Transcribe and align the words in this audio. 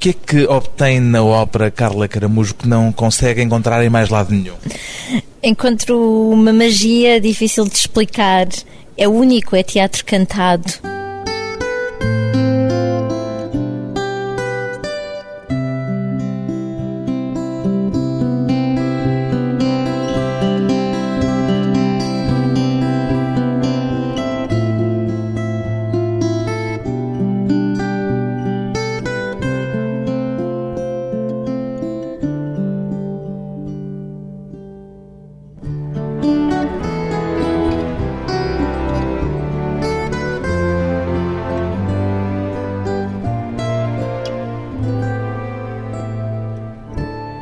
que 0.00 0.08
é 0.08 0.12
que 0.14 0.44
obtém 0.46 0.98
na 0.98 1.22
ópera 1.22 1.70
Carla 1.70 2.08
Caramujo 2.08 2.54
que 2.54 2.66
não 2.66 2.90
consegue 2.90 3.42
encontrar 3.42 3.84
em 3.84 3.90
mais 3.90 4.08
lado 4.08 4.32
nenhum? 4.32 4.56
Encontro 5.42 6.30
uma 6.30 6.54
magia 6.54 7.20
difícil 7.20 7.66
de 7.66 7.74
explicar. 7.74 8.48
É 8.96 9.06
único, 9.06 9.54
é 9.54 9.62
teatro 9.62 10.02
cantado. 10.06 10.89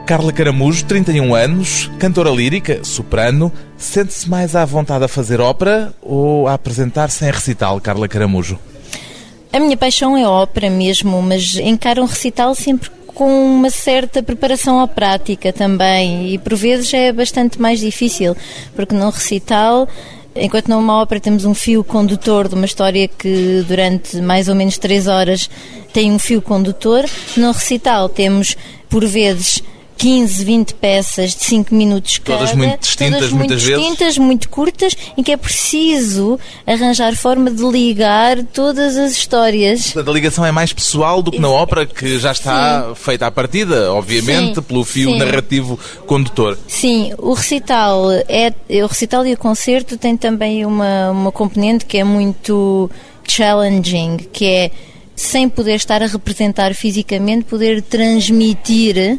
Carla 0.09 0.33
Caramujo, 0.33 0.87
31 0.87 1.35
anos, 1.35 1.91
cantora 1.99 2.31
lírica, 2.31 2.83
soprano, 2.83 3.53
sente-se 3.77 4.27
mais 4.27 4.57
à 4.57 4.65
vontade 4.65 5.05
a 5.05 5.09
fazer 5.09 5.39
ópera 5.39 5.93
ou 6.01 6.49
a 6.49 6.55
apresentar-se 6.55 7.31
recital, 7.31 7.79
Carla 7.79 8.09
Caramujo? 8.09 8.59
A 9.53 9.61
minha 9.61 9.77
paixão 9.77 10.17
é 10.17 10.27
ópera 10.27 10.71
mesmo, 10.71 11.21
mas 11.21 11.57
encaro 11.57 12.01
um 12.01 12.07
recital 12.07 12.55
sempre 12.55 12.89
com 13.09 13.29
uma 13.29 13.69
certa 13.69 14.23
preparação 14.23 14.81
à 14.81 14.89
prática 14.89 15.53
também 15.53 16.33
e 16.33 16.39
por 16.39 16.55
vezes 16.55 16.95
é 16.95 17.13
bastante 17.13 17.61
mais 17.61 17.79
difícil, 17.79 18.35
porque 18.75 18.95
num 18.95 19.11
recital 19.11 19.87
enquanto 20.35 20.69
numa 20.69 21.03
ópera 21.03 21.21
temos 21.21 21.45
um 21.45 21.53
fio 21.53 21.85
condutor 21.85 22.49
de 22.49 22.55
uma 22.55 22.65
história 22.65 23.09
que 23.09 23.63
durante 23.69 24.17
mais 24.23 24.49
ou 24.49 24.55
menos 24.55 24.79
três 24.79 25.07
horas 25.07 25.51
tem 25.93 26.11
um 26.11 26.19
fio 26.19 26.41
condutor, 26.41 27.05
no 27.37 27.53
recital 27.53 28.09
temos 28.09 28.57
por 28.89 29.05
vezes 29.05 29.63
15, 29.99 30.45
20 30.45 30.75
peças 30.75 31.35
de 31.35 31.45
5 31.45 31.75
minutos 31.75 32.19
cada. 32.19 32.39
Todas 32.39 32.55
muito 32.55 32.79
distintas, 32.79 33.19
todas 33.19 33.33
muitas 33.33 33.33
muito 33.33 33.67
vezes. 33.67 33.79
distintas, 33.79 34.19
muito 34.19 34.49
curtas, 34.49 34.97
em 35.17 35.23
que 35.25 35.33
é 35.33 35.37
preciso 35.37 36.39
arranjar 36.65 37.17
forma 37.17 37.51
de 37.51 37.63
ligar 37.65 38.45
todas 38.45 38.97
as 38.97 39.13
histórias. 39.13 39.97
A 39.97 40.03
ligação 40.03 40.47
é 40.47 40.53
mais 40.53 40.73
pessoal 40.73 41.21
do 41.21 41.33
que 41.33 41.41
na 41.41 41.49
ópera, 41.49 41.85
que 41.85 42.19
já 42.19 42.31
está 42.31 42.93
feita 42.95 43.27
à 43.27 43.31
partida, 43.31 43.93
obviamente, 43.93 44.55
Sim. 44.55 44.63
pelo 44.63 44.85
fio 44.85 45.11
Sim. 45.11 45.19
narrativo 45.19 45.79
condutor. 46.07 46.57
Sim, 46.69 47.13
o 47.19 47.33
recital 47.33 48.11
é 48.29 48.53
o 48.83 48.87
recital 48.87 49.27
e 49.27 49.33
o 49.33 49.37
concerto 49.37 49.97
tem 49.97 50.17
também 50.17 50.65
uma, 50.65 51.11
uma 51.11 51.33
componente 51.33 51.85
que 51.85 51.99
é 51.99 52.05
muito 52.05 52.89
challenging, 53.27 54.19
que 54.33 54.45
é 54.45 54.71
sem 55.17 55.49
poder 55.49 55.75
estar 55.75 56.01
a 56.01 56.07
representar 56.07 56.73
fisicamente, 56.75 57.45
poder 57.45 57.83
transmitir 57.83 59.19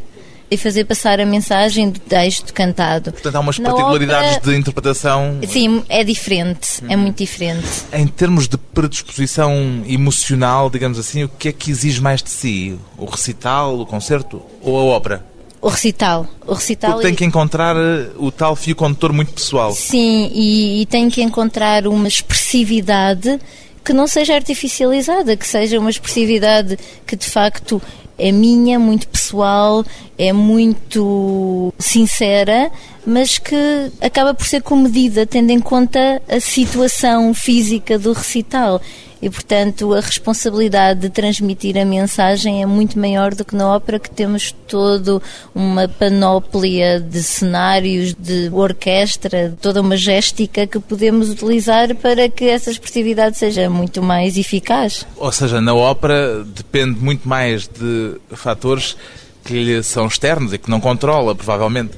e 0.52 0.58
fazer 0.58 0.86
passar 0.86 1.20
a 1.20 1.26
mensagem 1.26 1.90
do 1.90 2.00
texto 2.00 2.54
cantado. 2.54 3.12
Portanto, 3.12 3.36
há 3.36 3.40
umas 3.40 3.60
Na 3.60 3.70
particularidades 3.70 4.38
ópera- 4.38 4.54
de 4.54 4.60
interpretação. 4.60 5.40
Sim, 5.48 5.84
é 5.90 6.04
diferente, 6.04 6.82
é 6.90 6.96
muito 6.96 7.18
diferente. 7.18 7.68
Em 7.94 8.08
termos 8.08 8.48
de 8.48 8.58
predisposição 8.58 9.84
emocional, 9.88 10.70
digamos 10.70 10.98
assim, 11.00 11.24
o 11.24 11.30
que 11.30 11.50
é 11.50 11.52
que 11.52 11.70
exige 11.72 12.02
mais 12.02 12.22
de 12.24 12.30
si? 12.30 12.78
O 12.98 13.06
recital, 13.06 13.80
o 13.80 13.86
concerto 13.86 14.42
ou 14.62 14.78
a 14.80 14.84
ópera? 14.96 15.26
O 15.62 15.68
recital, 15.68 16.26
o 16.48 16.54
recital 16.54 16.92
Porque 16.94 17.08
tem 17.08 17.16
que 17.16 17.26
encontrar 17.26 17.76
eh, 17.76 18.08
o 18.18 18.32
tal 18.32 18.56
fio 18.56 18.74
condutor 18.76 19.12
muito 19.12 19.34
pessoal. 19.34 19.74
Sim, 19.74 20.32
e, 20.34 20.82
e 20.82 20.86
tem 20.86 21.10
que 21.10 21.22
encontrar 21.22 21.86
uma 21.86 22.08
expressividade 22.08 23.40
que 23.90 23.94
não 23.94 24.06
seja 24.06 24.36
artificializada, 24.36 25.36
que 25.36 25.48
seja 25.48 25.80
uma 25.80 25.90
expressividade 25.90 26.78
que 27.08 27.16
de 27.16 27.26
facto 27.26 27.82
é 28.20 28.32
minha, 28.32 28.78
muito 28.78 29.08
pessoal, 29.08 29.84
é 30.16 30.32
muito 30.32 31.74
sincera, 31.80 32.72
mas 33.04 33.40
que 33.40 33.56
acaba 34.00 34.36
por 34.36 34.46
ser 34.46 34.62
comedida, 34.62 35.26
tendo 35.26 35.50
em 35.50 35.60
conta 35.60 36.22
a 36.30 36.40
situação 36.40 37.34
física 37.34 37.98
do 37.98 38.14
recital. 38.14 38.80
E, 39.22 39.30
portanto, 39.30 39.94
a 39.94 40.00
responsabilidade 40.00 41.02
de 41.02 41.10
transmitir 41.10 41.78
a 41.78 41.84
mensagem 41.84 42.62
é 42.62 42.66
muito 42.66 42.98
maior 42.98 43.36
do 43.36 43.44
que 43.44 43.56
na 43.56 43.76
ópera, 43.76 44.00
que 44.00 44.10
temos 44.10 44.56
todo 44.68 45.22
uma 45.54 45.88
panóplia 45.90 47.00
de 47.02 47.22
cenários, 47.22 48.14
de 48.14 48.50
orquestra, 48.54 49.58
toda 49.62 49.82
uma 49.82 49.98
géstica 49.98 50.66
que 50.66 50.80
podemos 50.80 51.30
utilizar 51.30 51.94
para 51.96 52.30
que 52.30 52.46
essa 52.46 52.72
expressividade 52.72 53.38
seja 53.38 53.70
muito 53.70 54.02
mais 54.02 54.38
eficaz. 54.38 55.06
Ou 55.18 55.32
seja, 55.32 55.60
na 55.60 55.74
ópera 55.74 56.44
depende 56.44 57.00
muito 57.00 57.28
mais 57.28 57.68
de 57.68 58.16
fatores 58.32 58.96
que 59.44 59.54
lhe 59.54 59.84
são 59.84 60.08
externos 60.08 60.54
e 60.54 60.58
que 60.58 60.70
não 60.70 60.80
controla, 60.80 61.36
provavelmente. 61.36 61.92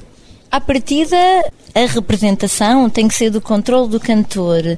À 0.50 0.60
partida, 0.60 1.16
a 1.74 1.86
representação 1.86 2.90
tem 2.90 3.08
que 3.08 3.14
ser 3.14 3.30
do 3.30 3.40
controle 3.40 3.88
do 3.88 3.98
cantor. 3.98 4.76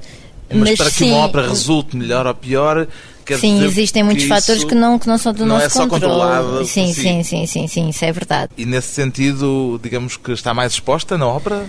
Mas, 0.55 0.77
para 0.77 0.91
que 0.91 0.97
sim, 0.97 1.11
uma 1.13 1.25
ópera 1.25 1.49
resulte 1.49 1.97
melhor 1.97 2.27
ou 2.27 2.35
pior, 2.35 2.87
Sim, 3.39 3.65
existem 3.65 4.03
que 4.03 4.07
muitos 4.07 4.25
fatores 4.27 4.65
que 4.65 4.75
não, 4.75 4.99
que 4.99 5.07
não 5.07 5.17
são 5.17 5.33
do 5.33 5.47
não 5.47 5.57
nosso 5.57 5.67
é 5.67 5.69
só 5.71 5.87
controle. 5.87 6.67
sim, 6.67 6.93
si. 6.93 7.01
sim, 7.01 7.23
sim, 7.23 7.47
sim, 7.47 7.67
sim, 7.67 7.89
isso 7.89 8.05
é 8.05 8.13
verdade. 8.13 8.53
E 8.57 8.67
nesse 8.67 8.89
sentido, 8.89 9.81
digamos 9.83 10.17
que 10.19 10.33
está 10.33 10.53
mais 10.53 10.73
exposta 10.75 11.17
na 11.17 11.27
ópera? 11.27 11.65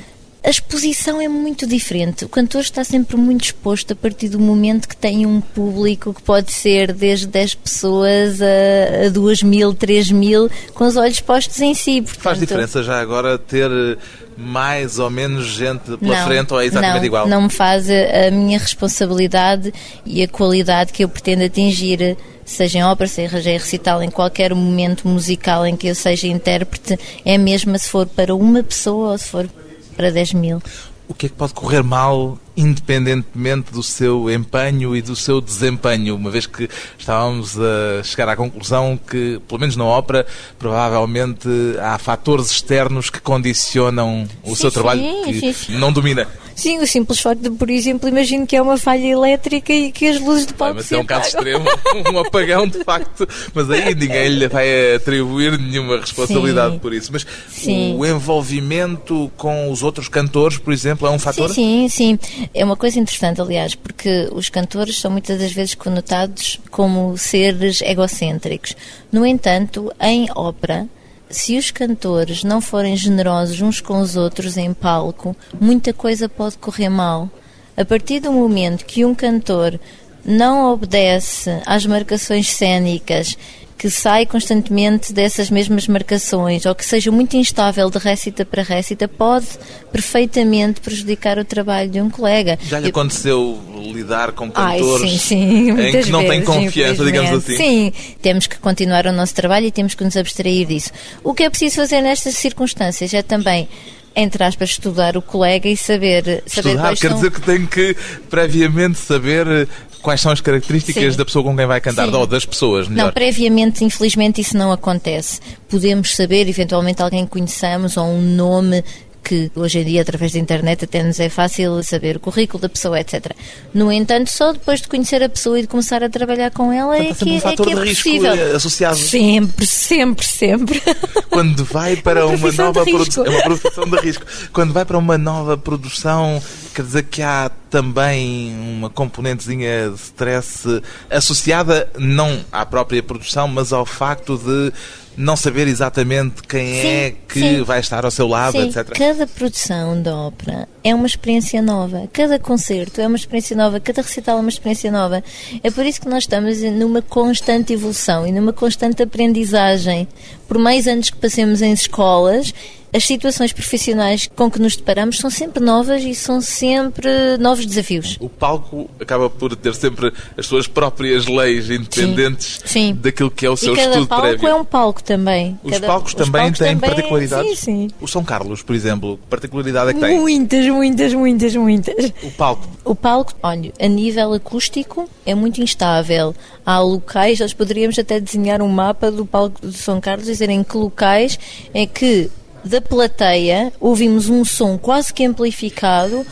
A 0.46 0.50
exposição 0.50 1.20
é 1.20 1.28
muito 1.28 1.66
diferente. 1.66 2.24
O 2.24 2.30
cantor 2.30 2.62
está 2.62 2.84
sempre 2.84 3.18
muito 3.18 3.46
exposto 3.46 3.94
a 3.94 3.96
partir 3.96 4.30
do 4.30 4.40
momento 4.40 4.88
que 4.88 4.96
tem 4.96 5.26
um 5.26 5.42
público 5.42 6.14
que 6.14 6.22
pode 6.22 6.52
ser 6.52 6.94
desde 6.94 7.26
10 7.26 7.56
pessoas 7.56 8.40
a, 8.40 9.08
a 9.08 9.10
2 9.10 9.42
mil, 9.42 9.74
3 9.74 10.12
mil, 10.12 10.48
com 10.76 10.86
os 10.86 10.98
olhos 10.98 11.20
postos 11.20 11.60
em 11.62 11.74
si. 11.74 12.00
Portanto, 12.00 12.22
Faz 12.22 12.40
diferença 12.40 12.84
já 12.84 13.02
agora 13.02 13.40
ter 13.40 13.98
mais 14.38 15.00
ou 15.00 15.10
menos 15.10 15.46
gente 15.46 15.98
pela 15.98 16.20
não, 16.20 16.26
frente 16.26 16.54
ou 16.54 16.62
é 16.62 16.66
exatamente 16.66 17.00
não, 17.00 17.06
igual? 17.06 17.28
Não 17.28 17.42
me 17.44 17.50
faz 17.50 17.90
a, 17.90 18.28
a 18.28 18.32
minha 18.32 18.60
responsabilidade 18.60 19.74
e 20.06 20.22
a 20.22 20.28
qualidade 20.28 20.92
que 20.92 21.04
eu 21.04 21.10
pretendo 21.10 21.44
atingir, 21.44 22.18
seja 22.44 22.80
em 22.80 22.84
ópera, 22.84 23.08
seja 23.08 23.50
em 23.50 23.58
recital, 23.58 24.04
em 24.04 24.12
qualquer 24.12 24.54
momento 24.54 25.08
musical 25.08 25.66
em 25.66 25.76
que 25.76 25.88
eu 25.88 25.96
seja 25.96 26.28
intérprete, 26.28 27.00
é 27.24 27.36
a 27.36 27.40
mesma 27.40 27.78
se 27.78 27.90
for 27.90 28.06
para 28.06 28.36
uma 28.36 28.62
pessoa 28.62 29.12
ou 29.12 29.18
se 29.18 29.28
for 29.28 29.48
para 29.96 30.12
10 30.12 30.34
mil. 30.34 30.62
O 31.08 31.14
que 31.14 31.28
é 31.28 31.30
que 31.30 31.36
pode 31.36 31.54
correr 31.54 31.84
mal, 31.84 32.38
independentemente 32.58 33.72
do 33.72 33.84
seu 33.84 34.30
empenho 34.32 34.96
e 34.96 35.02
do 35.02 35.16
seu 35.16 35.40
desempenho? 35.40 36.16
Uma 36.16 36.32
vez 36.32 36.48
que 36.48 36.68
estávamos 36.98 37.58
a 37.60 38.02
chegar 38.04 38.28
à 38.28 38.36
conclusão 38.36 38.98
que, 38.98 39.40
pelo 39.48 39.60
menos 39.60 39.76
na 39.76 39.86
ópera, 39.86 40.26
provavelmente 40.58 41.48
há 41.80 41.98
fatores 42.00 42.50
externos 42.50 43.12
que 43.12 43.20
condicionam 43.20 44.28
o 44.44 44.50
Sim, 44.50 44.56
seu 44.56 44.72
trabalho 44.72 45.02
sim, 45.02 45.40
que 45.40 45.54
sim, 45.54 45.78
não 45.78 45.94
domina. 45.94 46.28
Sim, 46.56 46.80
o 46.80 46.88
simples 46.88 47.20
facto 47.20 47.42
de, 47.42 47.50
por 47.52 47.70
exemplo, 47.70 48.08
imagino 48.08 48.48
que 48.48 48.56
é 48.56 48.62
uma 48.62 48.78
falha 48.78 49.06
elétrica 49.06 49.74
e 49.74 49.92
que 49.92 50.08
as 50.08 50.20
luzes 50.22 50.48
de 50.48 50.54
palco 50.54 50.76
mas 50.76 50.86
se 50.86 50.96
é 50.96 50.98
um 50.98 51.06
caso 51.06 51.28
extremo, 51.28 51.66
um 52.12 52.20
apagão 52.20 52.66
de 52.68 52.84
facto, 52.84 53.28
mas 53.54 53.70
aí 53.70 53.94
ninguém 53.96 54.30
lhe 54.30 54.48
vai 54.48 54.96
atribuir 54.96 55.60
nenhuma 55.60 56.00
responsabilidade 56.00 56.74
Sim. 56.74 56.80
por 56.80 56.94
isso. 56.94 57.12
Mas 57.12 57.28
Sim. 57.50 57.96
o 57.98 58.06
envolvimento 58.06 59.32
com 59.36 59.70
os 59.70 59.84
outros 59.84 60.08
cantores, 60.08 60.58
por 60.58 60.72
exemplo, 60.74 61.08
é 61.08 61.12
um 61.12 61.20
fator? 61.20 61.50
Sim, 61.50 61.90
sim, 61.90 62.18
sim. 62.22 62.48
É 62.54 62.64
uma 62.64 62.78
coisa 62.78 63.00
interessante, 63.00 63.42
aliás, 63.42 63.76
porque 63.76 64.30
os 64.32 64.50
cantores 64.50 65.00
são 65.00 65.12
muitas 65.12 65.38
das 65.38 65.52
vezes 65.52 65.76
conotados 65.76 66.60
como 66.72 67.18
seres 67.18 67.82
egocêntricos. 67.82 68.76
No 69.12 69.26
entanto, 69.26 69.92
em 70.00 70.28
ópera, 70.34 70.88
se 71.30 71.58
os 71.58 71.72
cantores 71.72 72.44
não 72.44 72.62
forem 72.62 72.96
generosos 72.96 73.62
uns 73.62 73.82
com 73.82 74.00
os 74.00 74.16
outros 74.16 74.58
em 74.58 74.74
palco, 74.74 75.36
muita 75.60 75.92
coisa 75.92 76.30
pode 76.30 76.58
correr 76.58 76.90
mal. 76.90 77.30
A 77.76 77.84
partir 77.84 78.20
do 78.20 78.32
momento 78.32 78.86
que 78.86 79.04
um 79.04 79.14
cantor 79.14 79.80
não 80.24 80.72
obedece 80.72 81.62
às 81.66 81.86
marcações 81.86 82.50
cênicas, 82.50 83.38
que 83.78 83.90
sai 83.90 84.26
constantemente 84.26 85.12
dessas 85.12 85.50
mesmas 85.50 85.86
marcações, 85.88 86.66
ou 86.66 86.74
que 86.74 86.86
seja 86.86 87.12
muito 87.12 87.36
instável 87.36 87.90
de 87.90 87.98
récita 87.98 88.46
para 88.46 88.64
récita, 88.64 89.06
pode 89.08 89.48
perfeitamente 89.92 90.80
prejudicar 90.82 91.38
o 91.38 91.44
trabalho 91.46 91.90
de 91.90 92.00
um 92.00 92.10
colega. 92.10 92.58
Já 92.64 92.80
lhe 92.80 92.86
Eu- 92.88 92.90
aconteceu 92.90 93.60
lidar 93.94 94.32
com 94.32 94.50
Ai, 94.56 94.80
cantores 94.80 95.12
sim, 95.12 95.18
sim, 95.18 95.70
em 95.72 96.02
que 96.04 96.10
não 96.10 96.20
tem 96.22 96.40
vezes, 96.42 96.46
confiança, 96.46 97.06
digamos 97.06 97.32
assim? 97.32 97.56
Sim, 97.58 97.94
temos 98.22 98.48
que 98.48 98.58
continuar 98.60 99.06
o 99.08 99.12
nosso 99.12 99.34
trabalho 99.36 99.66
e 99.66 99.72
temos 99.72 99.94
que 99.94 100.04
nos 100.04 100.16
abstrair 100.18 100.66
disso. 100.68 100.92
O 101.24 101.34
que 101.34 101.44
é 101.44 101.50
preciso 101.50 101.76
fazer 101.78 102.02
nestas 102.02 102.36
circunstâncias 102.36 103.14
é 103.14 103.22
também, 103.22 103.68
entre 104.16 104.44
aspas, 104.44 104.70
estudar 104.72 105.18
o 105.18 105.22
colega 105.22 105.68
e 105.68 105.76
saber, 105.78 106.44
saber 106.46 106.70
Estudar 106.70 106.82
quais 106.82 107.00
quer 107.00 107.08
são... 107.10 107.18
dizer 107.18 107.32
que 107.32 107.42
tem 107.42 107.66
que 107.66 107.96
previamente 108.30 108.98
saber 109.00 109.68
quais 110.06 110.22
são 110.22 110.32
as 110.32 110.40
características 110.40 111.14
Sim. 111.14 111.18
da 111.18 111.26
pessoa 111.26 111.44
com 111.44 111.58
quem 111.58 111.66
vai 111.66 111.82
cantar, 111.82 112.06
Sim. 112.06 112.14
ou 112.14 112.28
das 112.28 112.46
pessoas, 112.46 112.88
melhor. 112.88 113.06
Não, 113.06 113.12
previamente, 113.12 113.84
infelizmente, 113.84 114.40
isso 114.40 114.56
não 114.56 114.72
acontece. 114.72 115.40
Podemos 115.68 116.16
saber, 116.16 116.48
eventualmente, 116.48 117.02
alguém 117.02 117.26
que 117.26 117.32
conheçamos 117.32 117.98
ou 117.98 118.06
um 118.06 118.22
nome 118.22 118.84
que 119.24 119.52
hoje 119.56 119.80
em 119.80 119.84
dia, 119.84 120.04
através 120.04 120.34
da 120.34 120.38
internet, 120.38 120.86
até 120.86 121.02
nos 121.02 121.20
é 121.20 121.28
fácil 121.28 121.82
saber 121.82 122.18
o 122.18 122.20
currículo 122.20 122.62
da 122.62 122.70
pessoa, 122.70 123.00
etc. 123.00 123.32
No 123.74 123.92
entanto, 123.92 124.30
só 124.30 124.54
depois 124.54 124.80
de 124.80 124.88
conhecer 124.88 125.24
a 125.24 125.28
pessoa 125.28 125.58
e 125.58 125.64
de 125.64 125.68
começar 125.68 126.04
a 126.04 126.10
trabalhar 126.10 126.52
com 126.52 126.72
ela 126.72 126.96
é 126.96 127.06
Portanto, 127.06 127.24
que, 127.24 127.32
um 127.32 127.38
é, 127.38 127.42
que 127.42 127.48
é 127.48 127.66
de 127.66 127.90
risco 127.90 128.04
possível. 128.04 128.56
associado. 128.56 128.96
Sempre, 128.98 129.66
sempre, 129.66 130.24
sempre. 130.24 130.84
Quando 131.32 131.66
vai 131.66 131.96
para 131.96 132.28
Uma 132.28 132.36
uma 132.36 132.52
nova 132.52 132.86
produção. 132.86 133.26
É 133.26 133.30
uma 133.32 133.42
profissão 133.42 133.90
de 133.90 133.98
risco. 133.98 134.26
Quando 134.54 134.72
vai 134.72 134.86
para 134.86 135.00
uma 135.00 135.18
nova 135.18 135.58
produção, 135.58 136.40
quer 136.76 136.84
dizer 136.84 137.04
que 137.04 137.22
há 137.22 137.50
também 137.70 138.54
uma 138.54 138.90
componentezinha 138.90 139.90
de 139.90 139.96
stress 139.96 140.82
associada 141.10 141.90
não 141.98 142.44
à 142.52 142.66
própria 142.66 143.02
produção, 143.02 143.48
mas 143.48 143.72
ao 143.72 143.86
facto 143.86 144.38
de 144.38 144.74
não 145.18 145.38
saber 145.38 145.68
exatamente 145.68 146.44
quem 146.44 146.82
Sim, 146.82 146.88
é 146.88 147.14
que 147.28 147.40
sim. 147.40 147.64
vai 147.64 147.80
estar 147.80 148.04
ao 148.04 148.12
seu 148.12 148.28
lado, 148.28 148.52
Sim, 148.60 148.68
etc. 148.68 148.90
cada 148.90 149.26
produção 149.26 150.02
de 150.02 150.10
ópera 150.10 150.68
é 150.84 150.94
uma 150.94 151.08
experiência 151.08 151.62
nova, 151.62 152.10
cada 152.12 152.38
concerto 152.38 153.00
é 153.00 153.08
uma 153.08 153.16
experiência 153.16 153.56
nova, 153.56 153.80
cada 153.80 154.02
recital 154.02 154.38
é 154.38 154.42
uma 154.42 154.50
experiência 154.50 154.92
nova. 154.92 155.24
É 155.64 155.72
por 155.72 155.86
isso 155.86 156.02
que 156.02 156.10
nós 156.10 156.24
estamos 156.24 156.62
numa 156.62 157.02
constante 157.02 157.72
evolução 157.72 158.28
e 158.28 158.32
numa 158.32 158.52
constante 158.52 159.02
aprendizagem. 159.02 160.08
Por 160.48 160.58
mais 160.58 160.88
anos 160.88 161.10
que 161.10 161.18
passemos 161.18 161.62
em 161.62 161.72
escolas, 161.72 162.54
as 162.96 163.04
situações 163.06 163.52
profissionais 163.52 164.30
com 164.36 164.50
que 164.50 164.60
nos 164.60 164.76
deparamos 164.76 165.18
são 165.18 165.30
sempre 165.30 165.62
novas 165.64 166.02
e 166.04 166.16
são 166.16 166.40
sempre 166.40 167.38
novos 167.40 167.66
desafios. 167.66 168.16
O 168.20 168.30
palco 168.30 168.90
acaba 169.00 169.30
por 169.30 169.56
ter 169.56 169.76
sempre 169.76 170.14
as 170.38 170.46
suas 170.46 170.68
próprias 170.68 171.26
leis 171.28 171.70
independentes 171.70 172.62
Sim. 172.66 172.94
daquilo 172.96 173.30
que 173.30 173.46
é 173.46 173.50
o 173.50 173.58
seu 173.58 173.74
e 173.74 173.76
cada 173.78 173.90
estudo 173.90 174.08
palco 174.08 174.24
prévio. 174.28 174.48
é 174.48 174.56
um 174.56 174.66
palco 174.66 175.04
também. 175.04 175.60
Os 175.64 175.72
Cada- 175.74 175.88
palcos 175.88 176.12
os 176.12 176.16
também 176.16 176.42
palcos 176.44 176.60
têm 176.60 176.74
também- 176.76 176.90
particularidades? 176.90 177.60
Sim, 177.60 177.88
sim. 177.88 177.88
O 178.00 178.08
São 178.08 178.24
Carlos, 178.24 178.62
por 178.64 178.76
exemplo, 178.76 179.18
que 179.18 179.28
particularidade 179.30 179.90
é 179.90 179.94
que 179.94 180.00
tem? 180.00 180.20
Muitas, 180.20 180.66
muitas, 180.68 181.14
muitas, 181.14 181.56
muitas. 181.56 182.14
O 182.24 182.32
palco. 182.32 182.68
O 182.86 182.96
palco, 182.96 183.34
olha, 183.44 183.74
a 183.80 183.88
nível 183.88 184.34
acústico 184.34 185.10
é 185.26 185.36
muito 185.36 185.62
instável. 185.62 186.34
Há 186.66 186.80
locais, 186.80 187.40
nós 187.40 187.54
poderíamos 187.54 187.98
até 188.00 188.20
desenhar 188.20 188.62
um 188.62 188.68
mapa 188.70 189.12
do 189.12 189.26
palco 189.26 189.68
de 189.68 189.74
São 189.78 190.00
Carlos 190.00 190.28
e 190.28 190.32
dizer 190.32 190.50
em 190.50 190.64
que 190.64 190.78
locais 190.78 191.38
é 191.74 191.86
que 191.86 192.30
da 192.66 192.82
plateia 192.82 193.72
ouvimos 193.80 194.30
um 194.30 194.44
som 194.44 194.78
quase 194.78 195.14
que 195.14 195.24
amplificado 195.24 196.26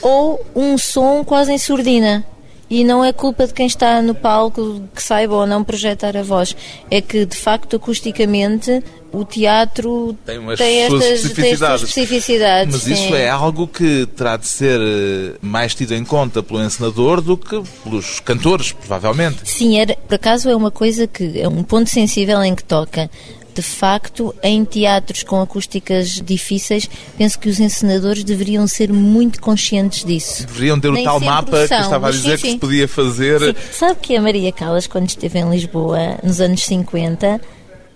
ou 0.00 0.44
um 0.54 0.76
som 0.78 1.22
quase 1.24 1.52
em 1.52 1.58
surdina. 1.58 2.24
E 2.68 2.82
não 2.82 3.04
é 3.04 3.12
culpa 3.12 3.46
de 3.46 3.52
quem 3.52 3.66
está 3.66 4.00
no 4.00 4.14
palco 4.14 4.82
que 4.94 5.02
saiba 5.02 5.34
ou 5.34 5.46
não 5.46 5.62
projetar 5.62 6.16
a 6.16 6.22
voz. 6.22 6.56
É 6.90 7.00
que, 7.00 7.26
de 7.26 7.36
facto, 7.36 7.76
acusticamente, 7.76 8.82
o 9.12 9.24
teatro 9.24 10.16
Tem 10.24 10.38
umas 10.38 10.58
tem 10.58 10.80
estas, 10.80 11.00
tem 11.00 11.08
estas 11.10 11.24
especificidades. 11.24 11.82
especificidades. 11.82 12.74
Mas 12.74 12.86
isso 12.86 13.08
sim. 13.08 13.14
é 13.14 13.28
algo 13.28 13.68
que 13.68 14.06
terá 14.16 14.36
de 14.36 14.48
ser 14.48 14.80
eh, 14.80 15.36
mais 15.40 15.74
tido 15.74 15.94
em 15.94 16.04
conta 16.04 16.42
pelo 16.42 16.64
encenador 16.64 17.20
do 17.20 17.36
que 17.36 17.62
pelos 17.84 18.18
cantores, 18.20 18.72
provavelmente. 18.72 19.42
Sim, 19.44 19.78
era, 19.78 19.94
por 19.94 20.14
acaso 20.14 20.48
é 20.48 20.56
uma 20.56 20.70
coisa 20.70 21.06
que 21.06 21.40
é 21.40 21.46
um 21.46 21.62
ponto 21.62 21.88
sensível 21.88 22.42
em 22.42 22.54
que 22.54 22.64
toca. 22.64 23.08
De 23.54 23.62
facto, 23.62 24.34
em 24.42 24.64
teatros 24.64 25.22
com 25.22 25.40
acústicas 25.40 26.20
difíceis, 26.20 26.90
penso 27.16 27.38
que 27.38 27.48
os 27.48 27.60
encenadores 27.60 28.24
deveriam 28.24 28.66
ser 28.66 28.92
muito 28.92 29.40
conscientes 29.40 30.04
disso. 30.04 30.44
Deveriam 30.46 30.80
ter 30.80 30.88
o 30.88 30.92
Nem 30.92 31.04
tal 31.04 31.20
mapa 31.20 31.62
que 31.62 31.68
são, 31.68 31.80
estava 31.80 32.08
a 32.08 32.10
dizer 32.10 32.36
sim, 32.36 32.42
que 32.42 32.46
se 32.48 32.52
sim. 32.54 32.58
podia 32.58 32.88
fazer. 32.88 33.40
Sim, 33.40 33.54
sabe 33.72 34.00
que 34.02 34.16
a 34.16 34.20
Maria 34.20 34.50
Callas, 34.50 34.88
quando 34.88 35.08
esteve 35.08 35.38
em 35.38 35.48
Lisboa, 35.48 36.18
nos 36.22 36.40
anos 36.40 36.64
50, 36.64 37.40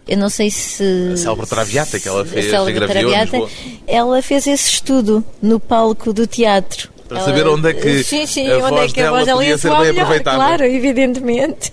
eu 0.06 0.16
não 0.16 0.28
sei 0.28 0.50
se... 0.50 1.10
A 1.12 1.16
célebre 1.16 1.46
Traviata 1.46 1.98
que 1.98 2.08
ela 2.08 2.24
fez 2.24 2.54
a 2.54 2.64
Traviata, 2.64 3.42
ela 3.86 4.22
fez 4.22 4.46
esse 4.46 4.70
estudo 4.74 5.24
no 5.42 5.58
palco 5.58 6.12
do 6.12 6.26
teatro. 6.26 6.88
Para 7.08 7.18
Ela- 7.18 7.26
saber 7.26 7.48
onde 7.48 7.70
é 7.70 7.72
que 7.72 8.04
sim, 8.04 8.26
sim, 8.26 8.50
a 8.50 8.58
onde 8.58 8.70
voz 8.70 8.90
é 8.90 8.94
que 8.94 9.00
a 9.00 9.04
dela 9.04 9.18
voz 9.24 9.30
podia 9.32 9.48
ia 9.48 9.58
ser 9.58 9.70
bem 9.70 9.88
aproveitável. 9.90 10.38
Claro, 10.40 10.64
evidentemente. 10.64 11.72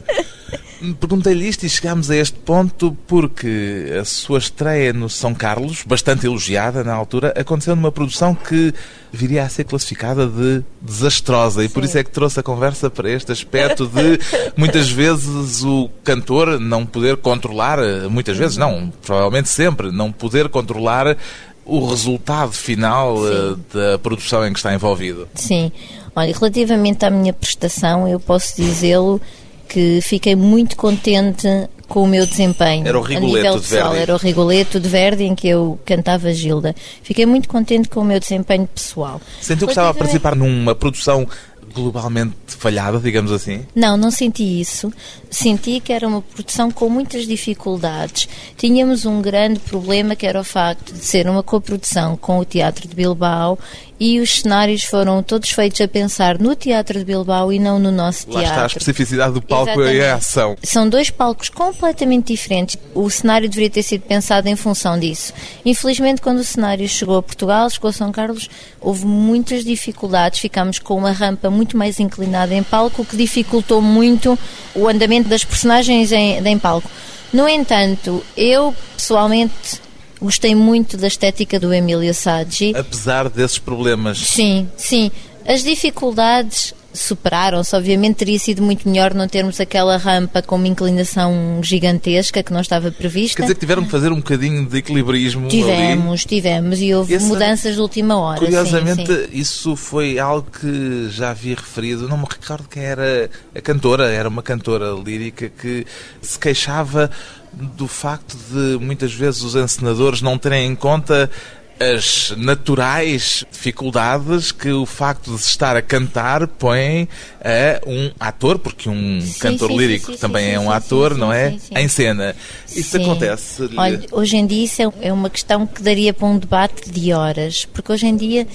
Perguntei-lhe 0.99 1.47
isto 1.47 1.65
e 1.65 1.69
chegámos 1.69 2.11
a 2.11 2.15
este 2.15 2.37
ponto 2.39 2.95
porque 3.07 3.93
a 3.99 4.03
sua 4.03 4.39
estreia 4.39 4.91
no 4.91 5.09
São 5.09 5.33
Carlos, 5.33 5.83
bastante 5.85 6.25
elogiada 6.25 6.83
na 6.83 6.93
altura, 6.93 7.33
aconteceu 7.37 7.75
numa 7.75 7.91
produção 7.91 8.35
que 8.35 8.73
viria 9.11 9.43
a 9.43 9.49
ser 9.49 9.63
classificada 9.63 10.27
de 10.27 10.63
desastrosa 10.81 11.63
e 11.63 11.69
por 11.69 11.83
isso 11.83 11.97
é 11.97 12.03
que 12.03 12.11
trouxe 12.11 12.39
a 12.39 12.43
conversa 12.43 12.89
para 12.89 13.09
este 13.09 13.31
aspecto 13.31 13.87
de 13.87 14.19
muitas 14.57 14.89
vezes 14.89 15.63
o 15.63 15.89
cantor 16.03 16.59
não 16.59 16.85
poder 16.85 17.17
controlar, 17.17 17.79
muitas 18.09 18.37
vezes 18.37 18.57
não, 18.57 18.91
provavelmente 19.01 19.47
sempre, 19.47 19.91
não 19.91 20.11
poder 20.11 20.49
controlar 20.49 21.17
o 21.65 21.87
resultado 21.87 22.51
final 22.51 23.17
eh, 23.27 23.55
da 23.73 23.97
produção 23.97 24.45
em 24.45 24.53
que 24.53 24.59
está 24.59 24.73
envolvido. 24.73 25.27
Sim. 25.33 25.71
Olha, 26.15 26.31
relativamente 26.31 27.03
à 27.03 27.09
minha 27.09 27.33
prestação, 27.33 28.07
eu 28.07 28.19
posso 28.19 28.55
dizê-lo 28.55 29.19
que 29.67 29.99
fiquei 30.01 30.35
muito 30.35 30.75
contente 30.75 31.47
com 31.87 32.03
o 32.03 32.07
meu 32.07 32.25
desempenho. 32.25 32.87
Era 32.87 32.99
o 32.99 33.07
nível 33.07 33.55
de 33.55 33.61
pessoal. 33.61 33.89
Verdi. 33.91 34.01
Era 34.01 34.13
o 34.13 34.17
Rigoletto 34.17 34.79
de 34.79 34.89
Verdi 34.89 35.23
em 35.23 35.35
que 35.35 35.47
eu 35.47 35.79
cantava 35.85 36.33
Gilda. 36.33 36.75
Fiquei 37.03 37.25
muito 37.25 37.47
contente 37.47 37.89
com 37.89 38.01
o 38.01 38.05
meu 38.05 38.19
desempenho 38.19 38.67
pessoal. 38.67 39.21
Sentiu 39.41 39.67
que 39.67 39.71
estava 39.71 39.89
a 39.89 39.93
participar 39.93 40.35
numa 40.35 40.73
produção 40.73 41.27
globalmente 41.75 42.35
falhada, 42.47 42.99
digamos 42.99 43.33
assim? 43.33 43.65
Não, 43.75 43.97
não 43.97 44.09
senti 44.09 44.61
isso. 44.61 44.91
Senti 45.29 45.81
que 45.81 45.91
era 45.91 46.07
uma 46.07 46.21
produção 46.21 46.71
com 46.71 46.89
muitas 46.89 47.27
dificuldades. 47.27 48.29
Tínhamos 48.57 49.05
um 49.05 49.21
grande 49.21 49.59
problema 49.59 50.15
que 50.15 50.25
era 50.25 50.39
o 50.39 50.43
facto 50.43 50.93
de 50.93 51.03
ser 51.03 51.27
uma 51.27 51.43
coprodução 51.43 52.15
com 52.15 52.39
o 52.39 52.45
Teatro 52.45 52.87
de 52.87 52.95
Bilbao 52.95 53.59
e 53.99 54.19
os 54.19 54.41
cenários 54.41 54.83
foram 54.83 55.23
todos 55.23 55.49
feitos 55.49 55.79
a 55.81 55.87
pensar 55.87 56.37
no 56.39 56.55
Teatro 56.55 56.99
de 56.99 57.05
Bilbao 57.05 57.51
e 57.51 57.59
não 57.59 57.79
no 57.79 57.91
nosso 57.91 58.29
Lá 58.29 58.41
está 58.41 58.51
a 58.53 58.57
teatro. 58.57 58.77
especificidade 58.77 59.33
do 59.33 59.41
palco 59.41 59.69
e 59.69 59.73
Exatamente. 59.73 60.03
a 60.03 60.15
ação. 60.15 60.57
São 60.63 60.89
dois 60.89 61.09
palcos 61.09 61.49
completamente 61.49 62.33
diferentes. 62.33 62.77
O 62.93 63.09
cenário 63.09 63.47
deveria 63.47 63.69
ter 63.69 63.83
sido 63.83 64.01
pensado 64.01 64.47
em 64.47 64.55
função 64.55 64.99
disso. 64.99 65.33
Infelizmente, 65.65 66.21
quando 66.21 66.39
o 66.39 66.43
cenário 66.43 66.87
chegou 66.87 67.17
a 67.17 67.23
Portugal, 67.23 67.69
chegou 67.69 67.89
a 67.89 67.93
São 67.93 68.11
Carlos, 68.11 68.49
houve 68.81 69.05
muitas 69.05 69.63
dificuldades. 69.63 70.39
Ficámos 70.39 70.79
com 70.79 70.97
uma 70.97 71.11
rampa 71.11 71.49
muito 71.49 71.77
mais 71.77 71.99
inclinada 71.99 72.53
em 72.53 72.63
palco, 72.63 73.01
o 73.01 73.05
que 73.05 73.15
dificultou 73.15 73.81
muito 73.81 74.37
o 74.73 74.87
andamento 74.87 75.29
das 75.29 75.43
personagens 75.43 76.11
em, 76.11 76.45
em 76.45 76.59
palco. 76.59 76.89
No 77.31 77.47
entanto, 77.49 78.23
eu 78.37 78.73
pessoalmente 78.95 79.84
gostei 80.21 80.55
muito 80.55 80.97
da 80.97 81.07
estética 81.07 81.59
do 81.59 81.73
Emílio 81.73 82.13
Saggi. 82.13 82.73
Apesar 82.75 83.29
desses 83.29 83.57
problemas. 83.59 84.17
Sim, 84.19 84.67
sim. 84.77 85.11
As 85.47 85.63
dificuldades 85.63 86.73
superaram-se. 86.93 87.75
Obviamente 87.75 88.15
teria 88.15 88.39
sido 88.39 88.61
muito 88.63 88.87
melhor 88.87 89.13
não 89.13 89.27
termos 89.27 89.59
aquela 89.59 89.97
rampa 89.97 90.41
com 90.41 90.55
uma 90.55 90.67
inclinação 90.67 91.59
gigantesca 91.61 92.41
que 92.41 92.53
não 92.53 92.61
estava 92.61 92.89
prevista. 92.91 93.35
Quer 93.37 93.41
dizer 93.43 93.53
que 93.55 93.59
tiveram 93.59 93.83
que 93.83 93.91
fazer 93.91 94.11
um 94.11 94.15
bocadinho 94.15 94.65
de 94.65 94.77
equilibrismo 94.77 95.41
ali. 95.47 95.49
Tivemos, 95.51 96.25
tivemos. 96.25 96.79
E 96.81 96.93
houve 96.95 97.13
Esse- 97.15 97.25
mudanças 97.25 97.75
de 97.75 97.81
última 97.81 98.17
hora. 98.17 98.39
sim, 98.39 98.45
Curiosamente, 98.45 99.05
sim. 99.13 99.27
isso 99.33 99.75
foi 99.75 100.17
algo 100.17 100.47
que 100.49 101.09
já 101.09 101.31
havia 101.31 101.55
referido. 101.55 102.07
Não 102.07 102.17
me 102.17 102.25
recordo 102.29 102.67
quem 102.69 102.83
era 102.83 103.29
a 103.53 103.61
cantora. 103.61 104.09
Era 104.09 104.29
uma 104.29 104.41
cantora 104.41 104.91
lírica 104.91 105.49
que 105.49 105.85
se 106.21 106.39
queixava 106.39 107.11
do 107.55 107.87
facto 107.87 108.35
de 108.51 108.77
muitas 108.83 109.13
vezes 109.13 109.41
os 109.43 109.55
encenadores 109.55 110.21
não 110.21 110.37
terem 110.37 110.67
em 110.67 110.75
conta 110.75 111.29
as 111.77 112.33
naturais 112.37 113.43
dificuldades 113.51 114.53
que 114.53 114.71
o 114.71 114.85
facto 114.85 115.35
de 115.35 115.41
se 115.41 115.49
estar 115.49 115.75
a 115.75 115.81
cantar 115.81 116.47
põe 116.47 117.07
a 117.41 117.81
um 117.85 118.11
ator, 118.17 118.57
porque 118.59 118.87
um 118.89 119.19
Sim, 119.19 119.39
cantor 119.39 119.69
sim, 119.71 119.77
lírico 119.77 120.11
sim, 120.13 120.17
também 120.17 120.53
é 120.53 120.59
um 120.59 120.71
ator, 120.71 121.17
não 121.17 121.33
é? 121.33 121.57
Em 121.75 121.87
cena. 121.89 122.33
Isso 122.73 122.95
acontece. 122.95 123.69
Olha, 123.75 124.01
hoje 124.11 124.37
em 124.37 124.45
dia 124.47 124.63
isso 124.63 124.81
é- 124.81 125.07
é 125.07 125.11
uma 125.11 125.29
questão 125.29 125.67
que 125.67 125.81
daria 125.83 126.13
para 126.13 126.27
um 126.27 126.37
debate 126.37 126.89
de 126.89 127.11
horas, 127.11 127.65
porque 127.65 127.91
hoje 127.91 128.07
em 128.07 128.15
dia 128.15 128.47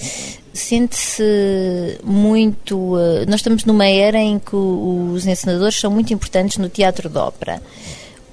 sente-se 0.51 1.99
muito. 2.03 2.97
eh, 2.97 3.25
nós 3.27 3.35
estamos 3.35 3.65
numa 3.65 3.85
era 3.85 4.17
em 4.19 4.39
que 4.39 4.55
os 4.55 5.25
encenadores 5.27 5.79
são 5.79 5.91
muito 5.91 6.11
importantes 6.13 6.57
no 6.57 6.69
teatro 6.69 7.07
de 7.07 7.17
ópera. 7.17 7.61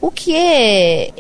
O 0.01 0.11
que 0.11 0.35
é. 0.35 1.13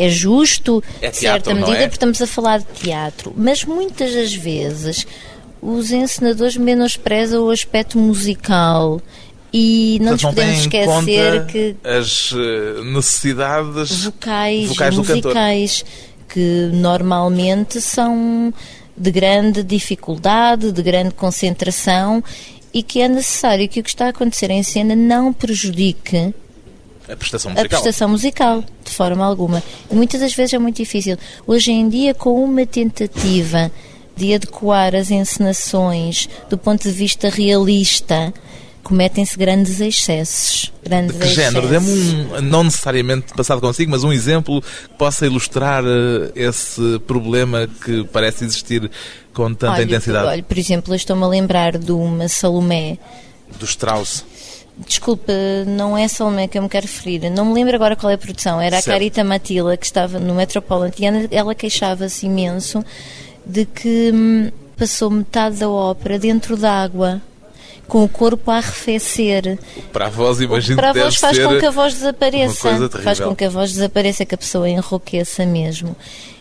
É 0.00 0.08
justo, 0.08 0.82
É 1.00 1.10
de 1.10 1.16
certa 1.16 1.40
teatro, 1.40 1.54
não 1.54 1.66
medida, 1.66 1.84
é? 1.84 1.88
porque 1.88 1.96
estamos 1.96 2.22
a 2.22 2.26
falar 2.26 2.58
de 2.58 2.66
teatro, 2.66 3.32
mas 3.36 3.64
muitas 3.64 4.14
das 4.14 4.32
vezes 4.32 5.04
os 5.60 5.90
encenadores 5.90 6.56
menosprezam 6.56 7.44
o 7.44 7.50
aspecto 7.50 7.98
musical 7.98 9.00
e 9.52 9.98
não 10.00 10.12
nos 10.12 10.22
Portanto, 10.22 10.44
podemos 10.44 10.60
esquecer 10.60 10.86
conta 10.86 11.46
que 11.50 11.76
as 11.82 12.32
eh, 12.32 12.84
necessidades 12.84 14.04
vocais, 14.04 14.68
vocais 14.68 14.94
do 14.94 15.02
cantor. 15.02 15.34
musicais 15.34 15.84
que 16.28 16.70
normalmente 16.72 17.80
são 17.80 18.52
de 18.96 19.10
grande 19.10 19.62
dificuldade, 19.62 20.70
de 20.70 20.82
grande 20.82 21.14
concentração 21.14 22.22
e 22.74 22.82
que 22.82 23.00
é 23.00 23.08
necessário 23.08 23.68
que 23.68 23.80
o 23.80 23.82
que 23.82 23.88
está 23.88 24.06
a 24.06 24.10
acontecer 24.10 24.50
em 24.50 24.62
cena 24.62 24.94
não 24.94 25.32
prejudique 25.32 26.34
a 27.08 27.16
prestação 27.16 27.50
a 27.50 27.54
musical. 27.54 27.80
prestação 27.80 28.08
musical, 28.08 28.64
de 28.84 28.90
forma 28.90 29.24
alguma. 29.24 29.62
E 29.90 29.94
muitas 29.94 30.20
das 30.20 30.34
vezes 30.34 30.54
é 30.54 30.58
muito 30.58 30.76
difícil. 30.76 31.16
Hoje 31.46 31.72
em 31.72 31.88
dia, 31.88 32.14
com 32.14 32.42
uma 32.44 32.66
tentativa 32.66 33.70
de 34.16 34.34
adequar 34.34 34.94
as 34.94 35.10
encenações 35.10 36.28
do 36.50 36.58
ponto 36.58 36.82
de 36.82 36.90
vista 36.90 37.28
realista, 37.28 38.32
cometem-se 38.82 39.36
grandes 39.38 39.80
excessos. 39.80 40.72
Grandes 40.82 41.16
De 41.16 41.22
que 41.22 41.28
género? 41.34 41.66
excessos. 41.66 41.88
Dê-me 41.88 42.36
um, 42.38 42.40
não 42.42 42.64
necessariamente 42.64 43.32
passado 43.34 43.60
consigo, 43.60 43.90
mas 43.90 44.02
um 44.04 44.12
exemplo 44.12 44.60
que 44.60 44.94
possa 44.98 45.26
ilustrar 45.26 45.84
eh, 45.84 46.32
esse 46.34 46.98
problema 47.06 47.68
que 47.84 48.04
parece 48.12 48.44
existir 48.44 48.90
com 49.32 49.54
tanta 49.54 49.74
olha, 49.74 49.84
intensidade. 49.84 50.26
Olha, 50.26 50.42
por 50.42 50.58
exemplo, 50.58 50.92
eu 50.92 50.96
estou-me 50.96 51.22
a 51.22 51.28
lembrar 51.28 51.78
de 51.78 51.92
uma 51.92 52.28
Salomé. 52.28 52.98
Do 53.58 53.64
Strauss. 53.64 54.24
Desculpa, 54.86 55.32
não 55.66 55.98
é 55.98 56.06
Salomé 56.06 56.46
que 56.46 56.56
eu 56.56 56.62
me 56.62 56.68
quero 56.68 56.86
referir. 56.86 57.28
Não 57.30 57.44
me 57.44 57.54
lembro 57.54 57.74
agora 57.74 57.96
qual 57.96 58.10
é 58.10 58.14
a 58.14 58.18
produção. 58.18 58.60
Era 58.60 58.76
Certo. 58.76 58.88
a 58.88 58.92
Carita 58.92 59.24
Matila, 59.24 59.76
que 59.76 59.86
estava 59.86 60.18
no 60.18 60.34
Metropolitan. 60.34 61.26
e 61.30 61.36
Ela 61.36 61.54
queixava-se 61.54 62.26
imenso 62.26 62.84
de 63.44 63.64
que 63.64 64.10
hum, 64.14 64.50
passou 64.76 65.10
metade 65.10 65.56
da 65.56 65.68
ópera 65.68 66.18
dentro 66.18 66.56
d'água, 66.56 67.20
com 67.88 68.04
o 68.04 68.08
corpo 68.08 68.50
a 68.50 68.58
arrefecer. 68.58 69.58
Para 69.92 70.06
a 70.06 70.10
voz, 70.10 70.40
imagino 70.40 70.76
Para 70.76 70.90
a 70.90 70.92
voz 70.92 71.16
faz 71.16 71.38
com 71.38 71.58
que 71.58 71.66
a 71.66 71.70
voz 71.70 71.94
desapareça. 71.94 72.88
Faz 73.02 73.18
com 73.18 73.34
que 73.34 73.44
a 73.44 73.50
voz 73.50 73.72
desapareça, 73.72 74.24
que 74.24 74.34
a 74.34 74.38
pessoa 74.38 74.68
enrouqueça 74.68 75.44
mesmo. 75.44 75.96